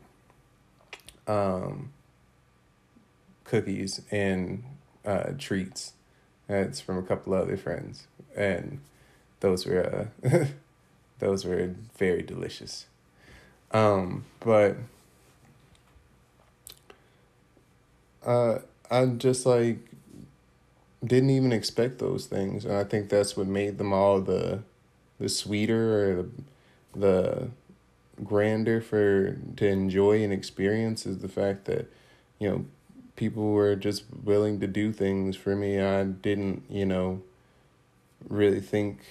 um, 1.27 1.91
cookies 3.43 4.01
and 4.11 4.63
uh, 5.05 5.31
treats. 5.37 5.93
That's 6.47 6.81
from 6.81 6.97
a 6.97 7.03
couple 7.03 7.33
other 7.33 7.57
friends, 7.57 8.07
and 8.35 8.79
those 9.39 9.65
were 9.65 10.09
uh, 10.23 10.45
those 11.19 11.45
were 11.45 11.75
very 11.97 12.23
delicious. 12.23 12.87
Um, 13.71 14.25
but 14.39 14.75
uh, 18.25 18.59
I 18.89 19.05
just 19.05 19.45
like 19.45 19.79
didn't 21.05 21.29
even 21.29 21.53
expect 21.53 21.99
those 21.99 22.25
things, 22.25 22.65
and 22.65 22.75
I 22.75 22.83
think 22.83 23.09
that's 23.09 23.37
what 23.37 23.47
made 23.47 23.77
them 23.77 23.93
all 23.93 24.21
the 24.21 24.63
the 25.19 25.29
sweeter 25.29 26.11
or 26.11 26.15
the 26.15 26.29
the 26.99 27.49
grander 28.23 28.81
for 28.81 29.37
to 29.55 29.67
enjoy 29.67 30.23
and 30.23 30.33
experience 30.33 31.05
is 31.05 31.19
the 31.19 31.29
fact 31.29 31.65
that 31.65 31.89
you 32.39 32.49
know 32.49 32.65
people 33.19 33.51
were 33.51 33.75
just 33.75 34.05
willing 34.23 34.61
to 34.61 34.65
do 34.65 34.93
things 34.93 35.35
for 35.35 35.53
me. 35.53 35.77
I 35.81 36.05
didn't, 36.05 36.63
you 36.69 36.85
know, 36.85 37.21
really 38.29 38.61
think, 38.61 39.01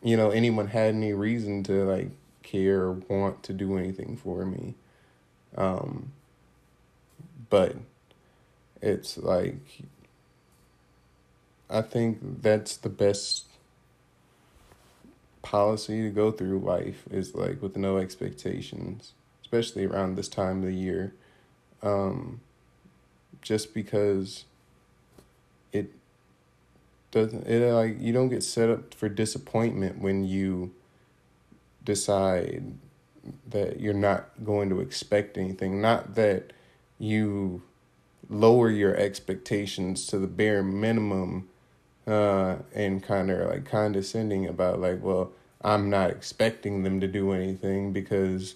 you 0.00 0.16
know, 0.16 0.30
anyone 0.30 0.68
had 0.68 0.94
any 0.94 1.12
reason 1.12 1.64
to 1.64 1.84
like 1.84 2.10
care 2.44 2.82
or 2.82 2.92
want 2.92 3.42
to 3.42 3.52
do 3.52 3.76
anything 3.76 4.16
for 4.16 4.46
me. 4.46 4.74
Um, 5.56 6.12
but 7.50 7.74
it's 8.86 9.18
like, 9.18 9.82
I 11.68 11.82
think 11.82 12.42
that's 12.42 12.76
the 12.76 12.88
best 12.88 13.46
policy 15.42 16.02
to 16.02 16.10
go 16.10 16.30
through 16.30 16.60
life 16.60 17.02
is 17.10 17.34
like 17.34 17.60
with 17.60 17.76
no 17.76 17.98
expectations, 17.98 19.12
especially 19.42 19.84
around 19.84 20.14
this 20.14 20.28
time 20.28 20.58
of 20.58 20.66
the 20.66 20.72
year. 20.72 21.14
Um, 21.82 22.40
just 23.42 23.74
because 23.74 24.44
it 25.72 25.90
doesn't 27.10 27.46
it 27.46 27.72
like 27.72 27.96
you 28.00 28.12
don't 28.12 28.28
get 28.28 28.42
set 28.42 28.70
up 28.70 28.94
for 28.94 29.08
disappointment 29.08 30.00
when 30.00 30.24
you 30.24 30.72
decide 31.84 32.72
that 33.48 33.78
you're 33.78 33.94
not 33.94 34.30
going 34.44 34.68
to 34.68 34.80
expect 34.80 35.36
anything 35.36 35.80
not 35.80 36.14
that 36.16 36.52
you 36.98 37.62
lower 38.28 38.70
your 38.70 38.96
expectations 38.96 40.06
to 40.06 40.18
the 40.18 40.26
bare 40.26 40.62
minimum 40.62 41.48
uh 42.06 42.56
and 42.74 43.02
kind 43.02 43.30
of 43.30 43.48
like 43.48 43.64
condescending 43.64 44.46
about 44.46 44.80
like 44.80 45.02
well 45.02 45.30
i'm 45.62 45.88
not 45.90 46.10
expecting 46.10 46.82
them 46.82 47.00
to 47.00 47.06
do 47.06 47.32
anything 47.32 47.92
because 47.92 48.54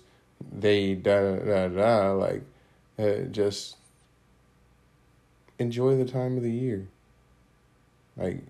they 0.52 0.94
da 0.94 1.36
da 1.36 1.68
da 1.68 2.12
like 2.12 2.42
uh, 3.00 3.22
just 3.30 3.76
enjoy 5.58 5.96
the 5.96 6.10
time 6.10 6.36
of 6.36 6.42
the 6.42 6.50
year. 6.50 6.86
Like, 8.16 8.40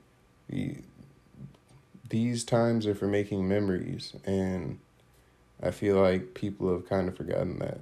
these 2.08 2.44
times 2.44 2.86
are 2.86 2.94
for 2.94 3.06
making 3.06 3.46
memories, 3.46 4.14
and 4.24 4.78
I 5.62 5.70
feel 5.70 6.00
like 6.00 6.34
people 6.34 6.72
have 6.72 6.88
kind 6.88 7.08
of 7.08 7.16
forgotten 7.16 7.58
that. 7.58 7.78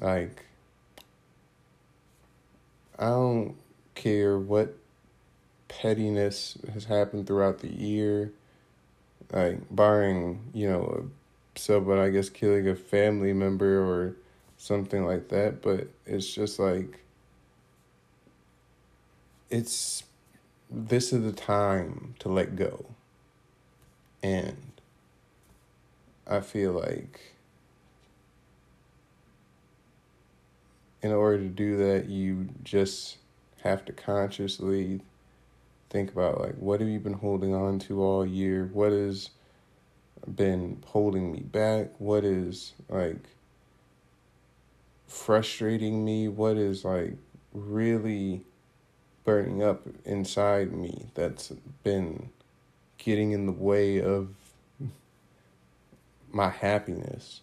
Like, 0.00 0.44
I 2.98 3.06
don't 3.06 3.54
care 3.94 4.38
what 4.38 4.76
pettiness 5.68 6.58
has 6.72 6.84
happened 6.84 7.26
throughout 7.26 7.58
the 7.60 7.72
year, 7.72 8.32
like, 9.32 9.60
barring, 9.70 10.40
you 10.52 10.68
know, 10.68 11.10
someone, 11.54 11.98
I 11.98 12.08
guess, 12.10 12.28
killing 12.28 12.68
a 12.68 12.74
family 12.74 13.32
member 13.32 13.78
or 13.80 14.16
something 14.56 15.04
like 15.04 15.28
that, 15.28 15.62
but 15.62 15.88
it's 16.06 16.26
just 16.26 16.58
like 16.58 17.00
it's 19.50 20.04
this 20.70 21.12
is 21.12 21.22
the 21.22 21.32
time 21.32 22.14
to 22.18 22.28
let 22.28 22.56
go. 22.56 22.84
And 24.22 24.56
I 26.26 26.40
feel 26.40 26.72
like 26.72 27.36
in 31.02 31.12
order 31.12 31.38
to 31.38 31.48
do 31.48 31.76
that, 31.76 32.08
you 32.08 32.48
just 32.62 33.18
have 33.62 33.84
to 33.84 33.92
consciously 33.92 35.00
think 35.90 36.12
about 36.12 36.40
like 36.40 36.54
what 36.56 36.80
have 36.80 36.88
you 36.88 37.00
been 37.00 37.14
holding 37.14 37.54
on 37.54 37.78
to 37.78 38.02
all 38.02 38.26
year? 38.26 38.68
What 38.72 38.92
has 38.92 39.30
been 40.34 40.82
holding 40.86 41.32
me 41.32 41.40
back? 41.40 41.90
What 41.98 42.24
is 42.24 42.74
like 42.88 43.22
frustrating 45.06 46.04
me? 46.04 46.28
What 46.28 46.56
is 46.56 46.84
like 46.84 47.14
really 47.52 48.42
burning 49.24 49.62
up 49.62 49.86
inside 50.04 50.72
me 50.72 51.06
that's 51.14 51.48
been 51.82 52.30
getting 52.98 53.32
in 53.32 53.46
the 53.46 53.52
way 53.52 54.02
of 54.02 54.28
my 56.32 56.50
happiness? 56.50 57.40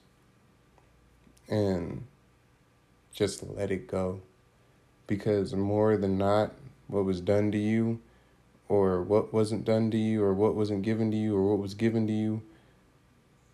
And 1.48 2.06
just 3.16 3.42
let 3.44 3.72
it 3.72 3.88
go. 3.88 4.22
Because 5.08 5.54
more 5.54 5.98
than 5.98 6.18
not, 6.18 6.52
what 6.88 7.06
was 7.06 7.22
done 7.22 7.52
to 7.52 7.58
you, 7.58 8.00
or 8.68 9.02
what 9.02 9.34
wasn't 9.34 9.66
done 9.66 9.90
to 9.92 9.98
you, 9.98 10.24
or 10.24 10.34
what 10.34 10.56
wasn't 10.56 10.84
given 10.84 11.10
to 11.12 11.18
you, 11.18 11.36
or 11.36 11.50
what 11.50 11.60
was 11.60 11.74
given 11.74 12.06
to 12.08 12.14
you, 12.14 12.42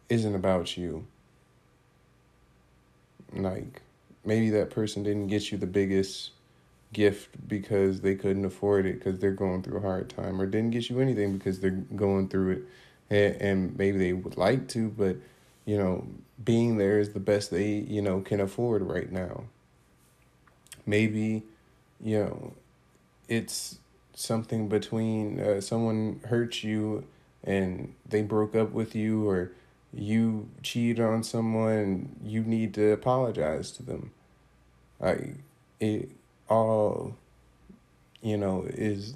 isn't 0.09 0.35
about 0.35 0.75
you. 0.75 1.05
Like, 3.33 3.81
maybe 4.25 4.49
that 4.49 4.71
person 4.71 5.03
didn't 5.03 5.27
get 5.27 5.51
you 5.51 5.57
the 5.57 5.67
biggest 5.67 6.31
gift 6.93 7.47
because 7.47 8.01
they 8.01 8.15
couldn't 8.15 8.45
afford 8.45 8.85
it 8.85 8.99
because 8.99 9.19
they're 9.19 9.31
going 9.31 9.63
through 9.63 9.77
a 9.77 9.81
hard 9.81 10.09
time 10.09 10.41
or 10.41 10.45
didn't 10.45 10.71
get 10.71 10.89
you 10.89 10.99
anything 10.99 11.37
because 11.37 11.59
they're 11.59 11.71
going 11.71 12.27
through 12.27 12.51
it 13.09 13.37
and, 13.41 13.77
maybe 13.77 13.97
they 13.97 14.13
would 14.13 14.37
like 14.37 14.67
to 14.67 14.89
but 14.89 15.15
you 15.65 15.77
know 15.77 16.05
being 16.43 16.77
there 16.77 16.99
is 16.99 17.13
the 17.13 17.19
best 17.19 17.51
they 17.51 17.67
you 17.67 18.01
know 18.01 18.21
can 18.21 18.39
afford 18.39 18.81
right 18.81 19.11
now 19.11 19.43
maybe 20.85 21.43
you 21.99 22.17
know 22.17 22.53
it's 23.27 23.77
something 24.13 24.67
between 24.67 25.39
uh, 25.39 25.61
someone 25.61 26.19
hurt 26.25 26.63
you 26.63 27.05
and 27.43 27.93
they 28.07 28.21
broke 28.21 28.55
up 28.55 28.71
with 28.71 28.95
you 28.95 29.27
or 29.27 29.51
you 29.93 30.49
cheated 30.63 31.03
on 31.03 31.23
someone, 31.23 32.15
you 32.23 32.43
need 32.43 32.73
to 32.75 32.91
apologize 32.91 33.71
to 33.71 33.83
them. 33.83 34.11
Like 34.99 35.35
it 35.79 36.09
all, 36.49 37.15
you 38.21 38.37
know, 38.37 38.65
is 38.67 39.15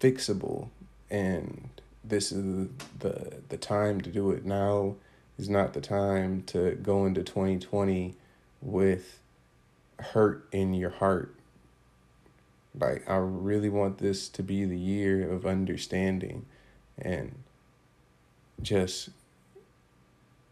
fixable, 0.00 0.68
and 1.10 1.68
this 2.08 2.32
is 2.32 2.68
the 2.98 3.40
the 3.48 3.56
time 3.56 4.00
to 4.00 4.10
do 4.10 4.30
it. 4.30 4.44
Now 4.44 4.96
is 5.38 5.48
not 5.48 5.72
the 5.74 5.80
time 5.80 6.42
to 6.48 6.74
go 6.76 7.06
into 7.06 7.22
twenty 7.22 7.58
twenty 7.58 8.16
with 8.60 9.20
hurt 9.98 10.48
in 10.52 10.74
your 10.74 10.90
heart. 10.90 11.34
Like 12.78 13.08
I 13.08 13.16
really 13.16 13.68
want 13.68 13.98
this 13.98 14.28
to 14.30 14.42
be 14.42 14.64
the 14.64 14.78
year 14.78 15.30
of 15.30 15.46
understanding 15.46 16.46
and 16.96 17.42
just 18.62 19.10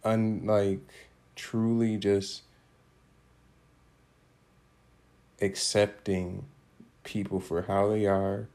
unlike 0.04 0.92
truly 1.34 1.96
just 1.96 2.42
accepting 5.40 6.46
people 7.04 7.40
for 7.40 7.62
how 7.62 7.88
they 7.88 8.06
are 8.06 8.48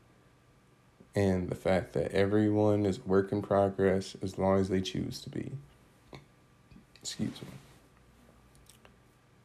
and 1.16 1.50
the 1.50 1.56
fact 1.56 1.94
that 1.94 2.12
everyone 2.12 2.86
is 2.86 3.06
work 3.06 3.32
in 3.32 3.42
progress 3.42 4.16
as 4.22 4.38
long 4.38 4.60
as 4.60 4.70
they 4.70 4.82
choose 4.82 5.20
to 5.22 5.30
be. 5.30 5.52
Excuse 7.02 7.42
me. 7.42 7.48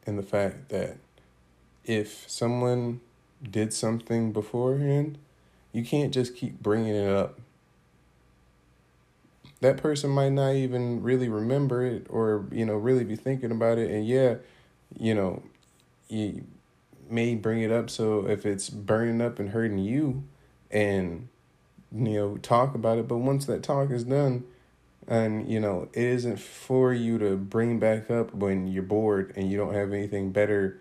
And 0.05 0.17
the 0.17 0.23
fact 0.23 0.69
that 0.69 0.97
if 1.83 2.29
someone 2.29 3.01
did 3.43 3.73
something 3.73 4.31
beforehand, 4.31 5.17
you 5.73 5.83
can't 5.83 6.13
just 6.13 6.35
keep 6.35 6.61
bringing 6.61 6.95
it 6.95 7.09
up. 7.09 7.39
That 9.59 9.77
person 9.77 10.11
might 10.11 10.31
not 10.31 10.51
even 10.51 11.01
really 11.01 11.27
remember 11.27 11.85
it 11.85 12.07
or, 12.09 12.45
you 12.51 12.65
know, 12.65 12.75
really 12.75 13.03
be 13.03 13.15
thinking 13.15 13.51
about 13.51 13.77
it. 13.77 13.91
And 13.91 14.07
yeah, 14.07 14.35
you 14.97 15.13
know, 15.13 15.43
you 16.07 16.45
may 17.09 17.35
bring 17.35 17.61
it 17.61 17.71
up. 17.71 17.89
So 17.89 18.27
if 18.27 18.45
it's 18.45 18.69
burning 18.69 19.19
up 19.19 19.39
and 19.39 19.49
hurting 19.49 19.79
you 19.79 20.23
and, 20.71 21.27
you 21.93 22.13
know, 22.13 22.37
talk 22.37 22.75
about 22.75 22.97
it. 22.97 23.07
But 23.07 23.17
once 23.17 23.45
that 23.45 23.63
talk 23.63 23.91
is 23.91 24.03
done, 24.03 24.43
and 25.07 25.49
you 25.49 25.59
know 25.59 25.87
it 25.93 26.03
isn't 26.03 26.39
for 26.39 26.93
you 26.93 27.17
to 27.17 27.37
bring 27.37 27.79
back 27.79 28.11
up 28.11 28.33
when 28.33 28.67
you're 28.67 28.83
bored 28.83 29.31
and 29.35 29.49
you 29.49 29.57
don't 29.57 29.73
have 29.73 29.93
anything 29.93 30.31
better 30.31 30.79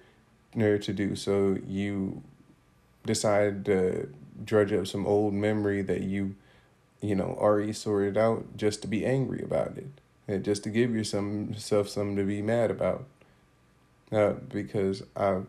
to 0.53 0.92
do 0.92 1.14
so 1.14 1.59
you 1.66 2.23
decide 3.05 3.64
to 3.64 4.09
drudge 4.45 4.73
up 4.73 4.87
some 4.87 5.07
old 5.07 5.35
memory 5.35 5.83
that 5.83 6.01
you 6.01 6.35
you 7.01 7.14
know 7.14 7.37
already 7.38 7.73
sorted 7.73 8.16
out 8.16 8.57
just 8.57 8.81
to 8.83 8.88
be 8.88 9.05
angry 9.05 9.42
about 9.42 9.77
it 9.77 9.87
and 10.27 10.45
just 10.45 10.64
to 10.64 10.71
give 10.71 10.95
yourself 10.95 11.88
something 11.88 12.16
to 12.16 12.25
be 12.25 12.40
mad 12.40 12.71
about 12.71 13.05
uh, 14.12 14.33
because 14.49 15.03
i 15.14 15.40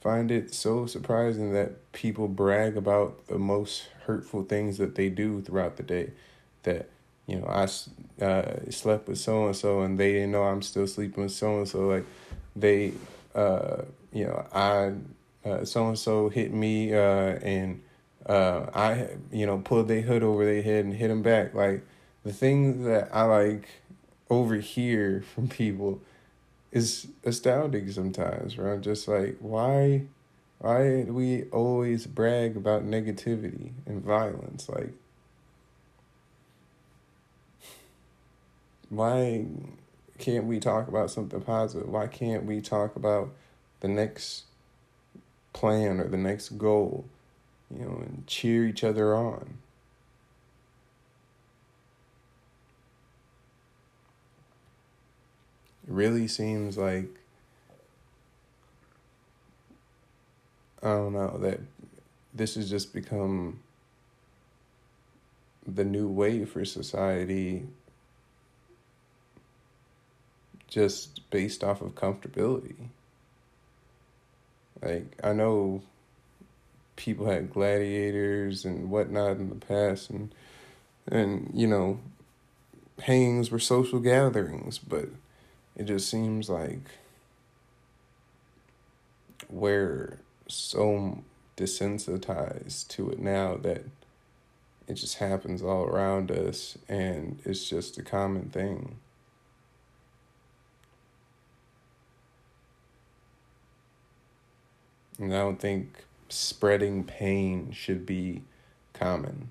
find 0.00 0.30
it 0.30 0.52
so 0.52 0.86
surprising 0.86 1.52
that 1.52 1.92
people 1.92 2.26
brag 2.26 2.76
about 2.76 3.26
the 3.26 3.38
most 3.38 3.88
hurtful 4.06 4.44
things 4.44 4.78
that 4.78 4.94
they 4.94 5.08
do 5.08 5.40
throughout 5.42 5.76
the 5.76 5.82
day 5.82 6.12
that 6.62 6.88
you 7.26 7.40
know, 7.40 7.46
I 7.46 7.64
uh, 8.24 8.70
slept 8.70 9.08
with 9.08 9.18
so 9.18 9.46
and 9.46 9.56
so, 9.56 9.80
and 9.80 9.98
they 9.98 10.12
didn't 10.12 10.32
know 10.32 10.44
I'm 10.44 10.62
still 10.62 10.86
sleeping 10.86 11.24
with 11.24 11.32
so 11.32 11.58
and 11.58 11.68
so. 11.68 11.88
Like, 11.88 12.06
they, 12.54 12.92
uh, 13.34 13.82
you 14.12 14.26
know, 14.26 14.46
I 14.52 14.92
so 15.64 15.88
and 15.88 15.98
so 15.98 16.28
hit 16.28 16.52
me, 16.52 16.94
uh, 16.94 17.38
and 17.42 17.82
uh, 18.26 18.66
I, 18.72 19.08
you 19.32 19.46
know, 19.46 19.58
pulled 19.58 19.88
their 19.88 20.02
hood 20.02 20.22
over 20.22 20.44
their 20.44 20.62
head 20.62 20.84
and 20.84 20.94
hit 20.94 21.08
them 21.08 21.22
back. 21.22 21.54
Like, 21.54 21.84
the 22.24 22.32
thing 22.32 22.84
that 22.84 23.08
I 23.12 23.22
like 23.22 23.68
overhear 24.30 25.24
from 25.34 25.48
people 25.48 26.00
is 26.70 27.08
astounding 27.24 27.90
sometimes. 27.90 28.56
Right? 28.56 28.72
I'm 28.72 28.82
just 28.82 29.08
like, 29.08 29.36
why, 29.40 30.02
why 30.58 31.02
do 31.02 31.12
we 31.12 31.44
always 31.44 32.06
brag 32.06 32.56
about 32.56 32.84
negativity 32.84 33.72
and 33.86 34.02
violence? 34.02 34.68
Like 34.68 34.92
why 38.88 39.46
can't 40.18 40.44
we 40.44 40.60
talk 40.60 40.88
about 40.88 41.10
something 41.10 41.40
positive? 41.40 41.88
Why 41.88 42.06
can't 42.06 42.44
we 42.44 42.60
talk 42.60 42.96
about 42.96 43.30
the 43.80 43.88
next 43.88 44.44
plan 45.52 46.00
or 46.00 46.08
the 46.08 46.16
next 46.16 46.50
goal, 46.50 47.04
you 47.70 47.84
know, 47.84 47.96
and 47.98 48.26
cheer 48.26 48.64
each 48.66 48.84
other 48.84 49.14
on? 49.14 49.58
It 55.86 55.92
really 55.92 56.28
seems 56.28 56.76
like 56.76 57.08
I 60.86 60.90
don't 60.90 61.14
know 61.14 61.36
that 61.38 61.58
this 62.32 62.54
has 62.54 62.70
just 62.70 62.94
become 62.94 63.58
the 65.66 65.84
new 65.84 66.06
way 66.06 66.44
for 66.44 66.64
society 66.64 67.66
just 70.68 71.28
based 71.30 71.64
off 71.64 71.82
of 71.82 71.96
comfortability. 71.96 72.76
Like, 74.80 75.06
I 75.24 75.32
know 75.32 75.82
people 76.94 77.28
had 77.28 77.52
gladiators 77.52 78.64
and 78.64 78.88
whatnot 78.88 79.38
in 79.38 79.48
the 79.48 79.56
past, 79.56 80.08
and, 80.10 80.32
and 81.08 81.50
you 81.52 81.66
know, 81.66 81.98
hangings 83.00 83.50
were 83.50 83.58
social 83.58 83.98
gatherings, 83.98 84.78
but 84.78 85.08
it 85.74 85.86
just 85.86 86.08
seems 86.08 86.48
like 86.48 86.78
we're 89.50 90.20
so 90.48 91.22
desensitized 91.56 92.88
to 92.88 93.10
it 93.10 93.18
now 93.18 93.56
that 93.56 93.84
it 94.86 94.94
just 94.94 95.18
happens 95.18 95.62
all 95.62 95.84
around 95.84 96.30
us 96.30 96.78
and 96.88 97.40
it's 97.44 97.68
just 97.68 97.98
a 97.98 98.02
common 98.02 98.50
thing. 98.50 98.96
And 105.18 105.34
I 105.34 105.38
don't 105.38 105.58
think 105.60 106.04
spreading 106.28 107.04
pain 107.04 107.72
should 107.72 108.04
be 108.04 108.42
common. 108.92 109.50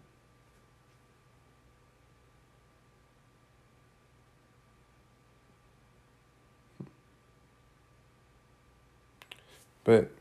But 9.84 10.12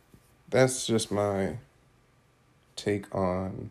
that's 0.54 0.86
just 0.86 1.10
my 1.10 1.56
take 2.76 3.12
on 3.12 3.70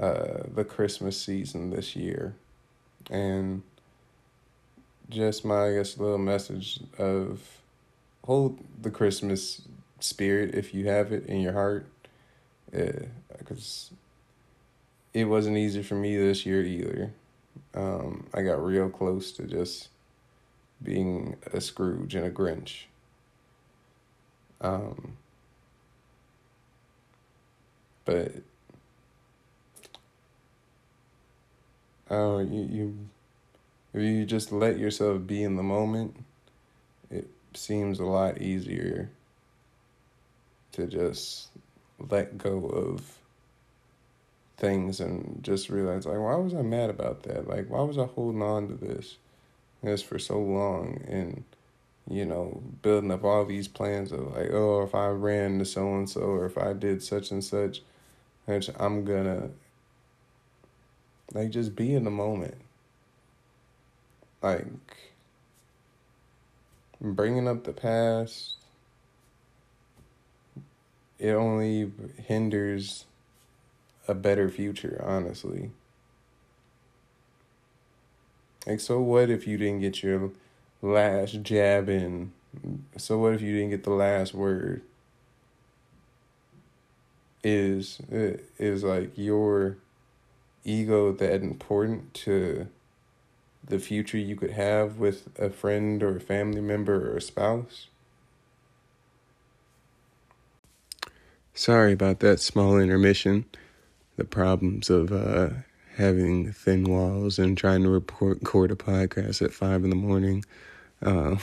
uh, 0.00 0.42
the 0.52 0.64
Christmas 0.64 1.16
season 1.16 1.70
this 1.70 1.94
year. 1.94 2.34
And 3.08 3.62
just 5.08 5.44
my, 5.44 5.68
I 5.68 5.74
guess, 5.74 5.96
little 5.96 6.18
message 6.18 6.80
of 6.98 7.40
hold 8.24 8.58
the 8.82 8.90
Christmas 8.90 9.62
spirit 10.00 10.56
if 10.56 10.74
you 10.74 10.88
have 10.88 11.12
it 11.12 11.26
in 11.26 11.40
your 11.40 11.52
heart. 11.52 11.86
Because 12.72 13.92
it 15.14 15.26
wasn't 15.26 15.56
easy 15.56 15.84
for 15.84 15.94
me 15.94 16.16
this 16.16 16.44
year 16.44 16.62
either. 16.64 17.12
Um, 17.74 18.26
I 18.34 18.42
got 18.42 18.64
real 18.64 18.88
close 18.88 19.30
to 19.32 19.44
just 19.44 19.88
being 20.82 21.36
a 21.52 21.60
Scrooge 21.60 22.16
and 22.16 22.26
a 22.26 22.30
Grinch. 22.30 22.86
Um, 24.60 25.16
but 28.10 28.32
oh, 32.10 32.40
you 32.40 32.68
you 32.68 32.98
if 33.94 34.02
you 34.02 34.24
just 34.24 34.50
let 34.50 34.78
yourself 34.78 35.24
be 35.28 35.44
in 35.44 35.54
the 35.54 35.62
moment, 35.62 36.16
it 37.08 37.28
seems 37.54 38.00
a 38.00 38.04
lot 38.04 38.42
easier 38.42 39.10
to 40.72 40.88
just 40.88 41.50
let 42.10 42.36
go 42.36 42.66
of 42.66 43.16
things 44.56 44.98
and 44.98 45.38
just 45.42 45.70
realize 45.70 46.04
like 46.04 46.18
why 46.18 46.34
was 46.34 46.52
I 46.52 46.62
mad 46.62 46.90
about 46.90 47.22
that? 47.24 47.46
Like 47.46 47.70
why 47.70 47.82
was 47.82 47.96
I 47.96 48.06
holding 48.06 48.42
on 48.42 48.66
to 48.66 48.74
this 48.74 49.18
this 49.84 50.02
for 50.02 50.18
so 50.18 50.40
long 50.40 51.00
and 51.06 51.44
you 52.08 52.24
know, 52.24 52.60
building 52.82 53.12
up 53.12 53.22
all 53.22 53.44
these 53.44 53.68
plans 53.68 54.10
of 54.10 54.34
like, 54.34 54.50
oh, 54.50 54.82
if 54.82 54.96
I 54.96 55.06
ran 55.08 55.60
to 55.60 55.64
so 55.64 55.94
and 55.94 56.10
so 56.10 56.22
or 56.22 56.46
if 56.46 56.58
I 56.58 56.72
did 56.72 57.04
such 57.04 57.30
and 57.30 57.44
such, 57.44 57.82
I'm 58.48 59.04
gonna 59.04 59.50
like 61.32 61.50
just 61.50 61.76
be 61.76 61.94
in 61.94 62.04
the 62.04 62.10
moment. 62.10 62.56
Like 64.42 64.66
bringing 67.00 67.48
up 67.48 67.64
the 67.64 67.72
past 67.72 68.56
it 71.20 71.32
only 71.32 71.92
hinders 72.26 73.04
a 74.08 74.14
better 74.14 74.48
future, 74.48 75.00
honestly. 75.06 75.70
Like, 78.66 78.80
so 78.80 79.00
what 79.00 79.28
if 79.30 79.46
you 79.46 79.58
didn't 79.58 79.80
get 79.80 80.02
your 80.02 80.30
last 80.80 81.42
jab 81.42 81.90
in? 81.90 82.32
So 82.96 83.18
what 83.18 83.34
if 83.34 83.42
you 83.42 83.54
didn't 83.54 83.70
get 83.70 83.84
the 83.84 83.90
last 83.90 84.32
word? 84.32 84.82
Is 87.42 88.00
is 88.58 88.84
like 88.84 89.12
your 89.16 89.78
ego 90.64 91.12
that 91.12 91.42
important 91.42 92.12
to 92.12 92.68
the 93.64 93.78
future 93.78 94.18
you 94.18 94.36
could 94.36 94.50
have 94.50 94.98
with 94.98 95.28
a 95.38 95.48
friend 95.48 96.02
or 96.02 96.16
a 96.16 96.20
family 96.20 96.60
member 96.60 97.10
or 97.10 97.16
a 97.16 97.20
spouse? 97.20 97.86
Sorry 101.54 101.92
about 101.92 102.20
that 102.20 102.40
small 102.40 102.78
intermission. 102.78 103.44
The 104.16 104.24
problems 104.24 104.90
of 104.90 105.12
uh, 105.12 105.50
having 105.96 106.52
thin 106.52 106.84
walls 106.84 107.38
and 107.38 107.56
trying 107.56 107.82
to 107.82 107.90
record 107.90 108.70
a 108.70 108.76
podcast 108.76 109.42
at 109.42 109.52
five 109.52 109.84
in 109.84 109.90
the 109.90 109.96
morning. 109.96 110.44
Uh, 111.02 111.36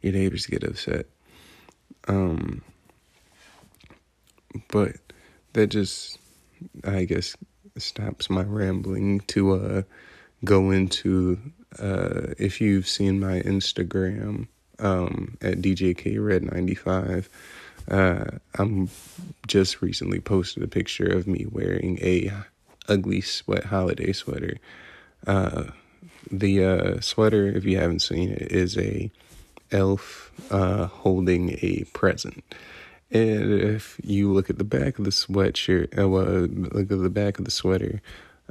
your 0.00 0.12
neighbors 0.12 0.46
get 0.46 0.64
upset. 0.64 1.06
Um, 2.06 2.62
but 4.68 4.96
that 5.52 5.68
just, 5.68 6.18
I 6.84 7.04
guess, 7.04 7.36
stops 7.76 8.28
my 8.28 8.42
rambling 8.42 9.20
to 9.20 9.52
uh, 9.54 9.82
go 10.44 10.70
into 10.70 11.38
uh, 11.78 12.34
if 12.38 12.60
you've 12.60 12.88
seen 12.88 13.20
my 13.20 13.40
Instagram 13.40 14.48
um, 14.78 15.36
at 15.40 15.58
DJKRed95. 15.58 17.28
Uh, 17.90 18.24
I'm 18.58 18.90
just 19.46 19.80
recently 19.80 20.20
posted 20.20 20.62
a 20.62 20.68
picture 20.68 21.06
of 21.06 21.26
me 21.26 21.46
wearing 21.50 21.98
a 22.00 22.32
ugly 22.88 23.20
sweat 23.20 23.64
holiday 23.64 24.12
sweater. 24.12 24.58
Uh, 25.26 25.64
the 26.30 26.64
uh, 26.64 27.00
sweater, 27.00 27.46
if 27.46 27.64
you 27.64 27.78
haven't 27.78 28.00
seen 28.00 28.30
it, 28.30 28.52
is 28.52 28.76
a 28.76 29.10
elf 29.70 30.32
uh, 30.50 30.86
holding 30.86 31.58
a 31.62 31.84
present. 31.92 32.44
And 33.10 33.52
if 33.52 33.98
you 34.04 34.32
look 34.32 34.50
at 34.50 34.58
the 34.58 34.64
back 34.64 34.98
of 34.98 35.04
the 35.04 35.10
sweatshirt, 35.10 35.98
uh, 35.98 36.08
well, 36.08 36.24
look 36.24 36.92
at 36.92 37.02
the 37.02 37.10
back 37.10 37.38
of 37.38 37.44
the 37.44 37.50
sweater, 37.50 38.02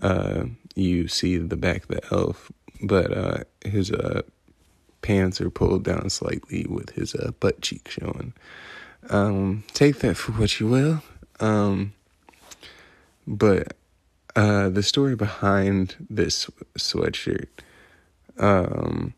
uh, 0.01 0.45
you 0.75 1.07
see 1.07 1.37
the 1.37 1.57
back 1.57 1.83
of 1.83 1.89
the 1.89 2.01
elf, 2.11 2.51
but 2.81 3.15
uh, 3.15 3.37
his 3.63 3.91
uh, 3.91 4.23
pants 5.01 5.39
are 5.41 5.49
pulled 5.49 5.83
down 5.83 6.09
slightly 6.09 6.65
with 6.67 6.91
his 6.91 7.13
uh, 7.15 7.31
butt 7.39 7.61
cheek 7.61 7.87
showing. 7.89 8.33
Um, 9.09 9.63
take 9.73 9.99
that 9.99 10.17
for 10.17 10.31
what 10.33 10.59
you 10.59 10.67
will. 10.67 11.03
Um, 11.39 11.93
but 13.27 13.73
uh, 14.35 14.69
the 14.69 14.83
story 14.83 15.15
behind 15.15 15.95
this 16.09 16.49
sweatshirt, 16.77 17.47
um, 18.37 19.13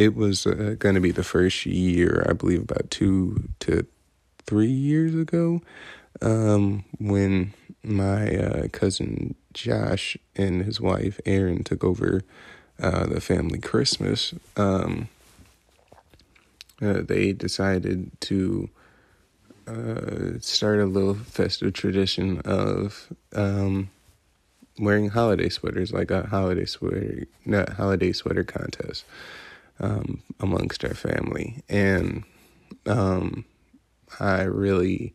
it 0.00 0.16
was 0.16 0.46
uh, 0.46 0.76
going 0.78 0.94
to 0.94 1.00
be 1.00 1.10
the 1.10 1.22
first 1.22 1.66
year, 1.66 2.24
I 2.26 2.32
believe, 2.32 2.62
about 2.62 2.90
two 2.90 3.50
to 3.60 3.86
three 4.38 4.70
years 4.70 5.14
ago, 5.14 5.60
um, 6.22 6.84
when 6.98 7.52
my 7.84 8.34
uh, 8.34 8.68
cousin 8.68 9.34
Josh 9.52 10.16
and 10.34 10.64
his 10.64 10.80
wife 10.80 11.20
Erin 11.26 11.64
took 11.64 11.84
over 11.84 12.22
uh, 12.82 13.04
the 13.08 13.20
family 13.20 13.58
Christmas. 13.58 14.32
Um, 14.56 15.10
uh, 16.80 17.02
they 17.02 17.34
decided 17.34 18.10
to 18.22 18.70
uh, 19.68 20.38
start 20.40 20.80
a 20.80 20.86
little 20.86 21.14
festive 21.14 21.74
tradition 21.74 22.38
of 22.46 23.12
um, 23.34 23.90
wearing 24.78 25.10
holiday 25.10 25.50
sweaters, 25.50 25.92
like 25.92 26.10
a 26.10 26.26
holiday 26.26 26.64
sweater, 26.64 27.26
not 27.44 27.74
holiday 27.74 28.12
sweater 28.12 28.44
contest 28.44 29.04
um, 29.80 30.22
amongst 30.38 30.84
our 30.84 30.94
family, 30.94 31.62
and 31.68 32.24
um, 32.86 33.44
I 34.18 34.42
really 34.42 35.14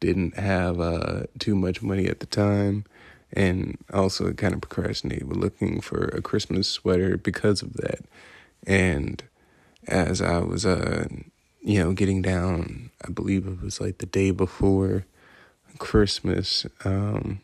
didn't 0.00 0.38
have 0.38 0.80
uh, 0.80 1.24
too 1.38 1.54
much 1.54 1.82
money 1.82 2.06
at 2.06 2.20
the 2.20 2.26
time, 2.26 2.84
and 3.32 3.78
also 3.92 4.32
kind 4.32 4.54
of 4.54 4.60
procrastinated 4.60 5.28
with 5.28 5.36
looking 5.36 5.80
for 5.80 6.04
a 6.04 6.22
Christmas 6.22 6.68
sweater 6.68 7.16
because 7.16 7.62
of 7.62 7.74
that. 7.74 8.04
And 8.66 9.22
as 9.86 10.20
I 10.20 10.38
was, 10.38 10.64
uh, 10.64 11.08
you 11.62 11.82
know, 11.82 11.92
getting 11.92 12.22
down, 12.22 12.90
I 13.06 13.10
believe 13.10 13.46
it 13.46 13.62
was 13.62 13.80
like 13.80 13.98
the 13.98 14.06
day 14.06 14.30
before 14.30 15.04
Christmas. 15.78 16.66
Um, 16.84 17.40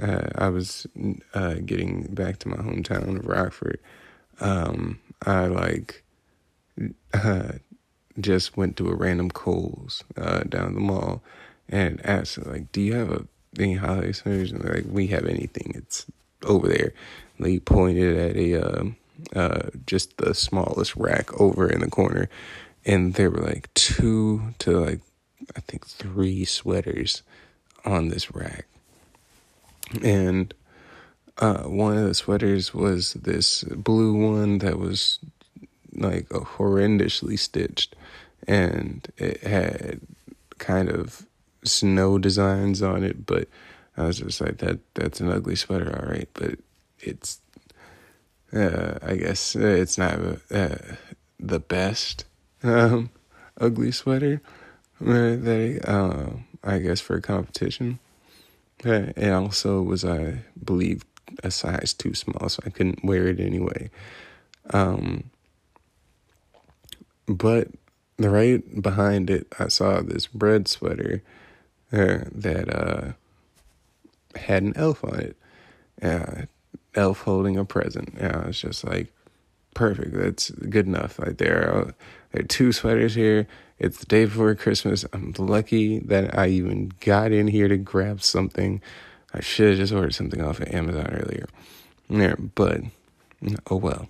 uh, 0.00 0.28
I 0.36 0.48
was 0.48 0.86
uh, 1.34 1.54
getting 1.64 2.02
back 2.14 2.38
to 2.40 2.48
my 2.48 2.56
hometown 2.56 3.18
of 3.18 3.26
Rockford. 3.26 3.80
Um, 4.40 5.00
I 5.26 5.46
like 5.46 6.02
uh, 7.12 7.52
just 8.20 8.56
went 8.56 8.76
to 8.76 8.88
a 8.88 8.94
random 8.94 9.30
Kohl's 9.30 10.04
uh, 10.16 10.40
down 10.40 10.74
the 10.74 10.80
mall 10.80 11.22
and 11.68 12.04
asked 12.04 12.44
like, 12.46 12.72
"Do 12.72 12.80
you 12.80 12.94
have 12.94 13.10
a 13.10 13.26
any 13.58 13.74
holiday 13.74 14.12
sweaters?" 14.12 14.52
And 14.52 14.64
like, 14.64 14.84
"We 14.88 15.08
have 15.08 15.26
anything. 15.26 15.72
It's 15.74 16.06
over 16.44 16.68
there." 16.68 16.92
And 17.36 17.46
they 17.46 17.58
pointed 17.58 18.16
at 18.16 18.36
a 18.36 18.54
um, 18.56 18.96
uh, 19.34 19.70
just 19.86 20.16
the 20.18 20.34
smallest 20.34 20.96
rack 20.96 21.38
over 21.40 21.68
in 21.70 21.80
the 21.80 21.90
corner, 21.90 22.28
and 22.84 23.14
there 23.14 23.30
were 23.30 23.42
like 23.42 23.72
two 23.74 24.54
to 24.60 24.78
like 24.78 25.00
I 25.56 25.60
think 25.60 25.86
three 25.86 26.44
sweaters 26.44 27.22
on 27.84 28.08
this 28.08 28.34
rack, 28.34 28.66
and 30.02 30.52
uh, 31.38 31.62
one 31.64 31.96
of 31.96 32.06
the 32.06 32.14
sweaters 32.14 32.74
was 32.74 33.14
this 33.14 33.62
blue 33.64 34.14
one 34.14 34.58
that 34.58 34.78
was 34.78 35.18
like 35.94 36.26
a 36.30 36.40
horrendously 36.40 37.38
stitched, 37.38 37.96
and 38.46 39.06
it 39.16 39.42
had 39.42 40.00
kind 40.58 40.88
of 40.88 41.26
snow 41.64 42.18
designs 42.18 42.82
on 42.82 43.04
it, 43.04 43.26
but 43.26 43.48
I 43.96 44.04
was 44.04 44.18
just 44.18 44.40
like 44.40 44.58
that. 44.58 44.78
That's 44.94 45.20
an 45.20 45.30
ugly 45.30 45.56
sweater, 45.56 45.98
all 46.00 46.10
right, 46.10 46.28
but 46.34 46.58
it's. 47.00 47.40
Uh, 48.52 48.98
I 49.00 49.14
guess 49.14 49.54
uh, 49.54 49.60
it's 49.60 49.96
not 49.96 50.18
uh, 50.50 50.76
the 51.38 51.60
best 51.60 52.24
um, 52.64 53.10
ugly 53.60 53.92
sweater 53.92 54.42
uh, 55.00 55.36
that 55.36 55.80
uh, 55.86 56.30
I 56.64 56.78
guess 56.78 57.00
for 57.00 57.16
a 57.16 57.22
competition. 57.22 58.00
Uh, 58.84 59.12
it 59.16 59.30
also 59.30 59.82
was, 59.82 60.04
I 60.04 60.40
believe, 60.64 61.04
a 61.42 61.50
size 61.50 61.92
too 61.94 62.14
small, 62.14 62.48
so 62.48 62.62
I 62.66 62.70
couldn't 62.70 63.04
wear 63.04 63.26
it 63.28 63.40
anyway. 63.40 63.90
Um, 64.70 65.30
but 67.26 67.68
the 68.16 68.30
right 68.30 68.82
behind 68.82 69.30
it, 69.30 69.46
I 69.58 69.68
saw 69.68 70.00
this 70.00 70.26
bread 70.26 70.68
sweater 70.68 71.22
uh, 71.92 72.24
that 72.32 72.68
uh, 72.74 73.12
had 74.38 74.62
an 74.62 74.72
elf 74.76 75.04
on 75.04 75.20
it. 75.20 75.36
Uh, 76.02 76.42
elf 76.94 77.20
holding 77.22 77.56
a 77.56 77.64
present. 77.64 78.14
And 78.18 78.36
I 78.36 78.46
was 78.46 78.60
just 78.60 78.84
like, 78.84 79.12
perfect. 79.74 80.12
That's 80.12 80.50
good 80.50 80.86
enough. 80.86 81.18
Like 81.18 81.38
there 81.38 81.68
are, 81.70 81.94
there 82.32 82.42
are 82.42 82.46
two 82.46 82.72
sweaters 82.72 83.14
here. 83.14 83.46
It's 83.78 83.98
the 83.98 84.06
day 84.06 84.24
before 84.26 84.54
Christmas. 84.54 85.04
I'm 85.12 85.32
lucky 85.38 86.00
that 86.00 86.38
I 86.38 86.48
even 86.48 86.92
got 87.00 87.32
in 87.32 87.48
here 87.48 87.68
to 87.68 87.76
grab 87.76 88.22
something. 88.22 88.82
I 89.32 89.40
should 89.40 89.70
have 89.70 89.78
just 89.78 89.92
ordered 89.92 90.14
something 90.14 90.42
off 90.42 90.60
of 90.60 90.68
Amazon 90.68 91.06
earlier. 91.12 91.46
Yeah, 92.08 92.34
but 92.54 92.80
oh 93.70 93.76
well. 93.76 94.08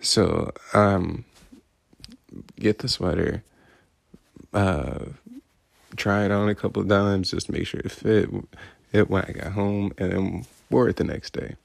So 0.00 0.52
um 0.74 1.24
get 2.58 2.78
the 2.78 2.88
sweater, 2.88 3.42
uh 4.52 5.06
try 5.96 6.24
it 6.24 6.30
on 6.30 6.48
a 6.48 6.54
couple 6.54 6.82
of 6.82 6.88
times, 6.88 7.30
just 7.30 7.50
make 7.50 7.66
sure 7.66 7.80
it 7.80 7.92
fit 7.92 8.28
it 8.92 9.10
when 9.10 9.24
I 9.24 9.32
got 9.32 9.52
home 9.52 9.92
and 9.98 10.12
then 10.12 10.46
wore 10.70 10.88
it 10.88 10.96
the 10.96 11.04
next 11.04 11.32
day. 11.32 11.56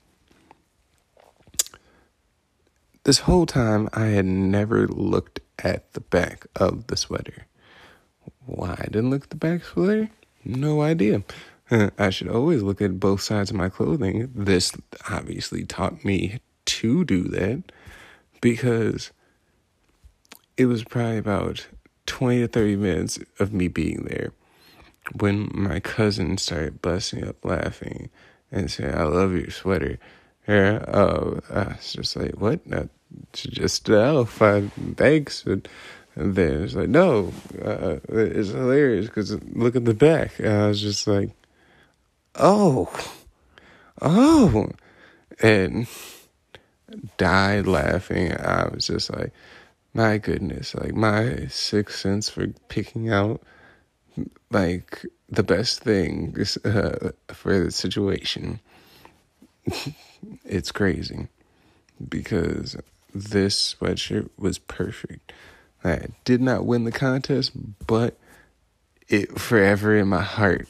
This 3.03 3.19
whole 3.19 3.47
time 3.47 3.89
I 3.93 4.05
had 4.05 4.25
never 4.25 4.87
looked 4.87 5.39
at 5.63 5.93
the 5.93 6.01
back 6.01 6.45
of 6.55 6.87
the 6.87 6.95
sweater. 6.95 7.47
Why 8.45 8.75
I 8.79 8.85
didn't 8.85 9.09
look 9.09 9.23
at 9.23 9.29
the 9.31 9.35
back 9.35 9.63
sweater? 9.63 10.09
No 10.45 10.81
idea. 10.81 11.23
I 11.97 12.09
should 12.09 12.27
always 12.27 12.61
look 12.61 12.81
at 12.81 12.99
both 12.99 13.21
sides 13.21 13.49
of 13.49 13.55
my 13.55 13.69
clothing. 13.69 14.29
This 14.35 14.73
obviously 15.09 15.65
taught 15.65 16.03
me 16.03 16.39
to 16.65 17.05
do 17.05 17.23
that 17.23 17.71
because 18.41 19.11
it 20.57 20.65
was 20.65 20.83
probably 20.83 21.17
about 21.17 21.67
20 22.07 22.41
to 22.41 22.47
30 22.47 22.75
minutes 22.75 23.19
of 23.39 23.53
me 23.53 23.67
being 23.67 24.05
there 24.09 24.33
when 25.19 25.49
my 25.53 25.79
cousin 25.79 26.37
started 26.37 26.81
busting 26.81 27.27
up 27.27 27.43
laughing 27.43 28.09
and 28.51 28.69
saying, 28.69 28.93
I 28.93 29.03
love 29.03 29.33
your 29.33 29.49
sweater. 29.49 29.97
Yeah, 30.47 30.83
oh, 30.87 31.39
I 31.49 31.63
was 31.69 31.93
just 31.93 32.15
like, 32.15 32.39
what? 32.39 32.59
That's 32.65 32.89
just 33.33 33.89
oh, 33.89 34.25
five 34.25 34.71
thanks. 34.97 35.45
And, 35.45 35.67
and 36.15 36.35
then 36.35 36.63
it's 36.63 36.75
like, 36.75 36.89
no, 36.89 37.31
uh, 37.63 37.97
it's 38.09 38.49
hilarious 38.49 39.05
because 39.05 39.41
look 39.53 39.75
at 39.75 39.85
the 39.85 39.93
back. 39.93 40.37
And 40.39 40.49
I 40.49 40.67
was 40.67 40.81
just 40.81 41.07
like, 41.07 41.31
oh, 42.35 42.89
oh, 44.01 44.69
and 45.41 45.87
died 47.17 47.67
laughing. 47.67 48.33
I 48.33 48.67
was 48.67 48.87
just 48.87 49.11
like, 49.11 49.31
my 49.93 50.17
goodness, 50.17 50.75
like 50.75 50.93
my 50.93 51.47
sixth 51.47 51.99
sense 51.99 52.29
for 52.29 52.47
picking 52.69 53.09
out 53.09 53.41
like 54.49 55.05
the 55.29 55.43
best 55.43 55.81
thing 55.81 56.35
uh, 56.65 57.11
for 57.33 57.59
the 57.59 57.71
situation. 57.71 58.59
it's 60.45 60.71
crazy 60.71 61.27
because 62.09 62.75
this 63.13 63.75
sweatshirt 63.75 64.29
was 64.37 64.57
perfect. 64.57 65.33
I 65.83 66.07
did 66.25 66.41
not 66.41 66.65
win 66.65 66.83
the 66.83 66.91
contest, 66.91 67.51
but 67.87 68.17
it 69.07 69.39
forever 69.39 69.95
in 69.95 70.07
my 70.07 70.21
heart 70.21 70.67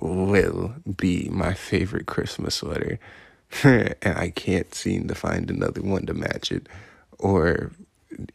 will 0.00 0.74
be 0.96 1.28
my 1.30 1.54
favorite 1.54 2.06
Christmas 2.06 2.56
sweater. 2.56 2.98
and 3.64 3.96
I 4.04 4.30
can't 4.30 4.74
seem 4.74 5.08
to 5.08 5.14
find 5.14 5.50
another 5.50 5.82
one 5.82 6.06
to 6.06 6.14
match 6.14 6.52
it 6.52 6.68
or 7.18 7.72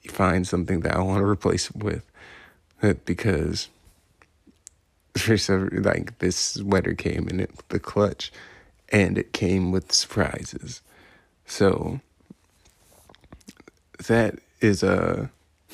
find 0.08 0.48
something 0.48 0.82
that 0.82 0.96
I 0.96 1.02
want 1.02 1.20
to 1.20 1.26
replace 1.26 1.70
it 1.70 1.78
with 1.78 2.04
because 3.06 3.70
for 5.18 5.38
some 5.38 5.70
like 5.72 6.20
this 6.20 6.36
sweater 6.36 6.94
came 6.94 7.28
in 7.28 7.40
it, 7.40 7.52
the 7.70 7.80
clutch, 7.80 8.32
and 8.90 9.18
it 9.18 9.34
came 9.34 9.72
with 9.72 9.92
surprises. 9.92 10.82
So 11.46 12.02
that 14.08 14.40
is 14.62 14.84
a 14.84 15.30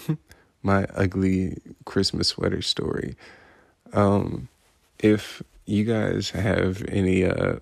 uh, 0.07 0.15
my 0.63 0.85
ugly 0.95 1.57
Christmas 1.85 2.29
sweater 2.29 2.61
story. 2.61 3.15
Um, 3.93 4.47
if 4.99 5.41
you 5.71 5.85
guys 5.85 6.31
have 6.31 6.83
any 6.87 7.25
uh, 7.25 7.55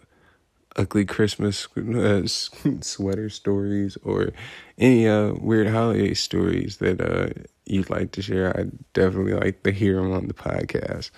ugly 0.75 1.05
Christmas 1.05 1.67
uh, 1.77 2.25
sweater 2.81 3.29
stories 3.29 3.97
or 4.03 4.31
any 4.77 5.07
uh, 5.07 5.33
weird 5.33 5.67
holiday 5.67 6.13
stories 6.13 6.77
that 6.77 7.01
uh, 7.01 7.29
you'd 7.65 7.89
like 7.89 8.11
to 8.13 8.21
share, 8.21 8.57
I'd 8.57 8.71
definitely 8.93 9.33
like 9.33 9.63
to 9.63 9.71
hear 9.71 9.95
them 9.95 10.11
on 10.11 10.27
the 10.27 10.33
podcast. 10.33 11.11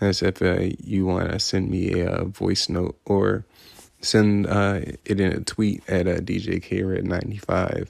As 0.00 0.22
if 0.22 0.42
uh, 0.42 0.58
you 0.78 1.06
want 1.06 1.30
to 1.30 1.38
send 1.38 1.70
me 1.70 2.00
a, 2.00 2.10
uh, 2.10 2.24
voice 2.24 2.68
note 2.68 2.98
or 3.06 3.46
send 4.02 4.46
it 4.46 5.20
in 5.20 5.32
a 5.32 5.40
tweet 5.40 5.82
at 5.88 6.06
uh, 6.06 6.16
DJKRed95. 6.16 7.88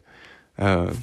Uh, 0.57 0.95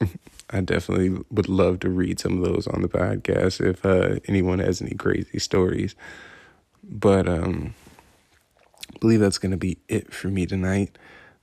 I 0.50 0.60
definitely 0.60 1.24
would 1.30 1.48
love 1.48 1.80
to 1.80 1.88
read 1.88 2.20
some 2.20 2.42
of 2.42 2.44
those 2.44 2.66
on 2.66 2.82
the 2.82 2.88
podcast 2.88 3.64
if 3.64 3.84
uh, 3.84 4.20
anyone 4.26 4.58
has 4.60 4.80
any 4.80 4.94
crazy 4.94 5.38
stories. 5.38 5.94
But 6.88 7.28
um, 7.28 7.74
I 8.94 8.98
believe 9.00 9.20
that's 9.20 9.38
going 9.38 9.50
to 9.50 9.56
be 9.56 9.78
it 9.88 10.12
for 10.12 10.28
me 10.28 10.46
tonight. 10.46 10.96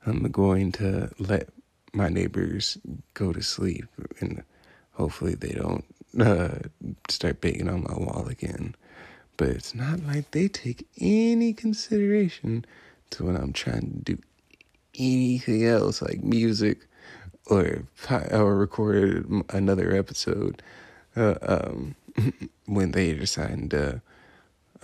I'm 0.06 0.22
going 0.30 0.72
to 0.72 1.10
let 1.18 1.48
my 1.92 2.08
neighbors 2.08 2.78
go 3.14 3.32
to 3.32 3.42
sleep 3.42 3.86
and 4.20 4.42
hopefully 4.92 5.34
they 5.34 5.52
don't 5.52 5.84
uh, 6.20 6.58
start 7.08 7.40
banging 7.40 7.68
on 7.68 7.84
my 7.84 7.94
wall 7.94 8.26
again. 8.28 8.74
But 9.36 9.48
it's 9.48 9.74
not 9.74 10.00
like 10.04 10.30
they 10.30 10.48
take 10.48 10.86
any 11.00 11.52
consideration 11.52 12.64
to 13.10 13.24
when 13.24 13.36
I'm 13.36 13.52
trying 13.52 14.02
to 14.04 14.14
do 14.14 14.18
anything 14.96 15.64
else 15.64 16.00
like 16.00 16.22
music 16.22 16.86
or 17.46 17.84
or 18.30 18.56
recorded 18.56 19.26
another 19.50 19.94
episode 19.94 20.62
uh, 21.16 21.34
um, 21.42 21.96
when 22.66 22.92
they 22.92 23.12
decided 23.12 23.70
to 23.70 24.00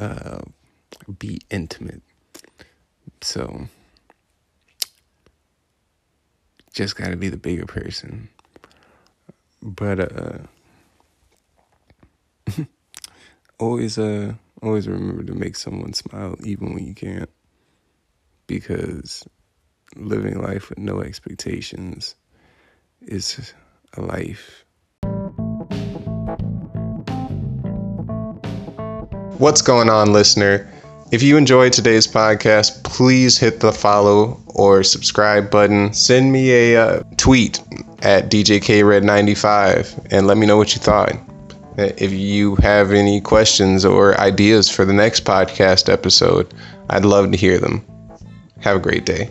uh, 0.01 0.41
be 1.19 1.41
intimate. 1.51 2.03
So 3.21 3.69
just 6.73 6.97
got 6.97 7.09
to 7.09 7.17
be 7.17 7.29
the 7.29 7.37
bigger 7.37 7.67
person. 7.67 8.31
But 9.63 10.01
uh, 10.01 10.39
always 13.59 13.99
uh 13.99 14.35
always 14.63 14.89
remember 14.89 15.23
to 15.23 15.35
make 15.35 15.57
someone 15.57 15.93
smile 15.93 16.37
even 16.45 16.75
when 16.75 16.87
you 16.87 16.95
can't 16.95 17.31
because 18.47 19.27
living 19.97 20.41
life 20.41 20.71
with 20.71 20.79
no 20.79 21.01
expectations 21.01 22.15
is 23.03 23.55
a 23.97 24.03
life. 24.03 24.65
What's 29.41 29.63
going 29.63 29.89
on, 29.89 30.13
listener? 30.13 30.71
If 31.13 31.23
you 31.23 31.39
enjoyed 31.39 31.73
today's 31.73 32.07
podcast, 32.07 32.85
please 32.85 33.39
hit 33.39 33.61
the 33.61 33.73
follow 33.73 34.39
or 34.49 34.83
subscribe 34.83 35.51
button. 35.51 35.95
Send 35.95 36.31
me 36.31 36.51
a 36.51 36.77
uh, 36.77 37.03
tweet 37.17 37.59
at 38.03 38.31
DJKRed95 38.31 40.09
and 40.11 40.27
let 40.27 40.37
me 40.37 40.47
know 40.47 40.59
what 40.59 40.75
you 40.75 40.83
thought. 40.83 41.15
If 41.79 42.13
you 42.13 42.57
have 42.57 42.93
any 42.93 43.23
questions 43.23 43.87
or 43.87 44.21
ideas 44.21 44.69
for 44.69 44.85
the 44.85 44.93
next 44.93 45.25
podcast 45.25 45.91
episode, 45.91 46.53
I'd 46.91 47.07
love 47.07 47.31
to 47.31 47.39
hear 47.39 47.59
them. 47.59 47.83
Have 48.61 48.77
a 48.77 48.81
great 48.81 49.07
day. 49.07 49.31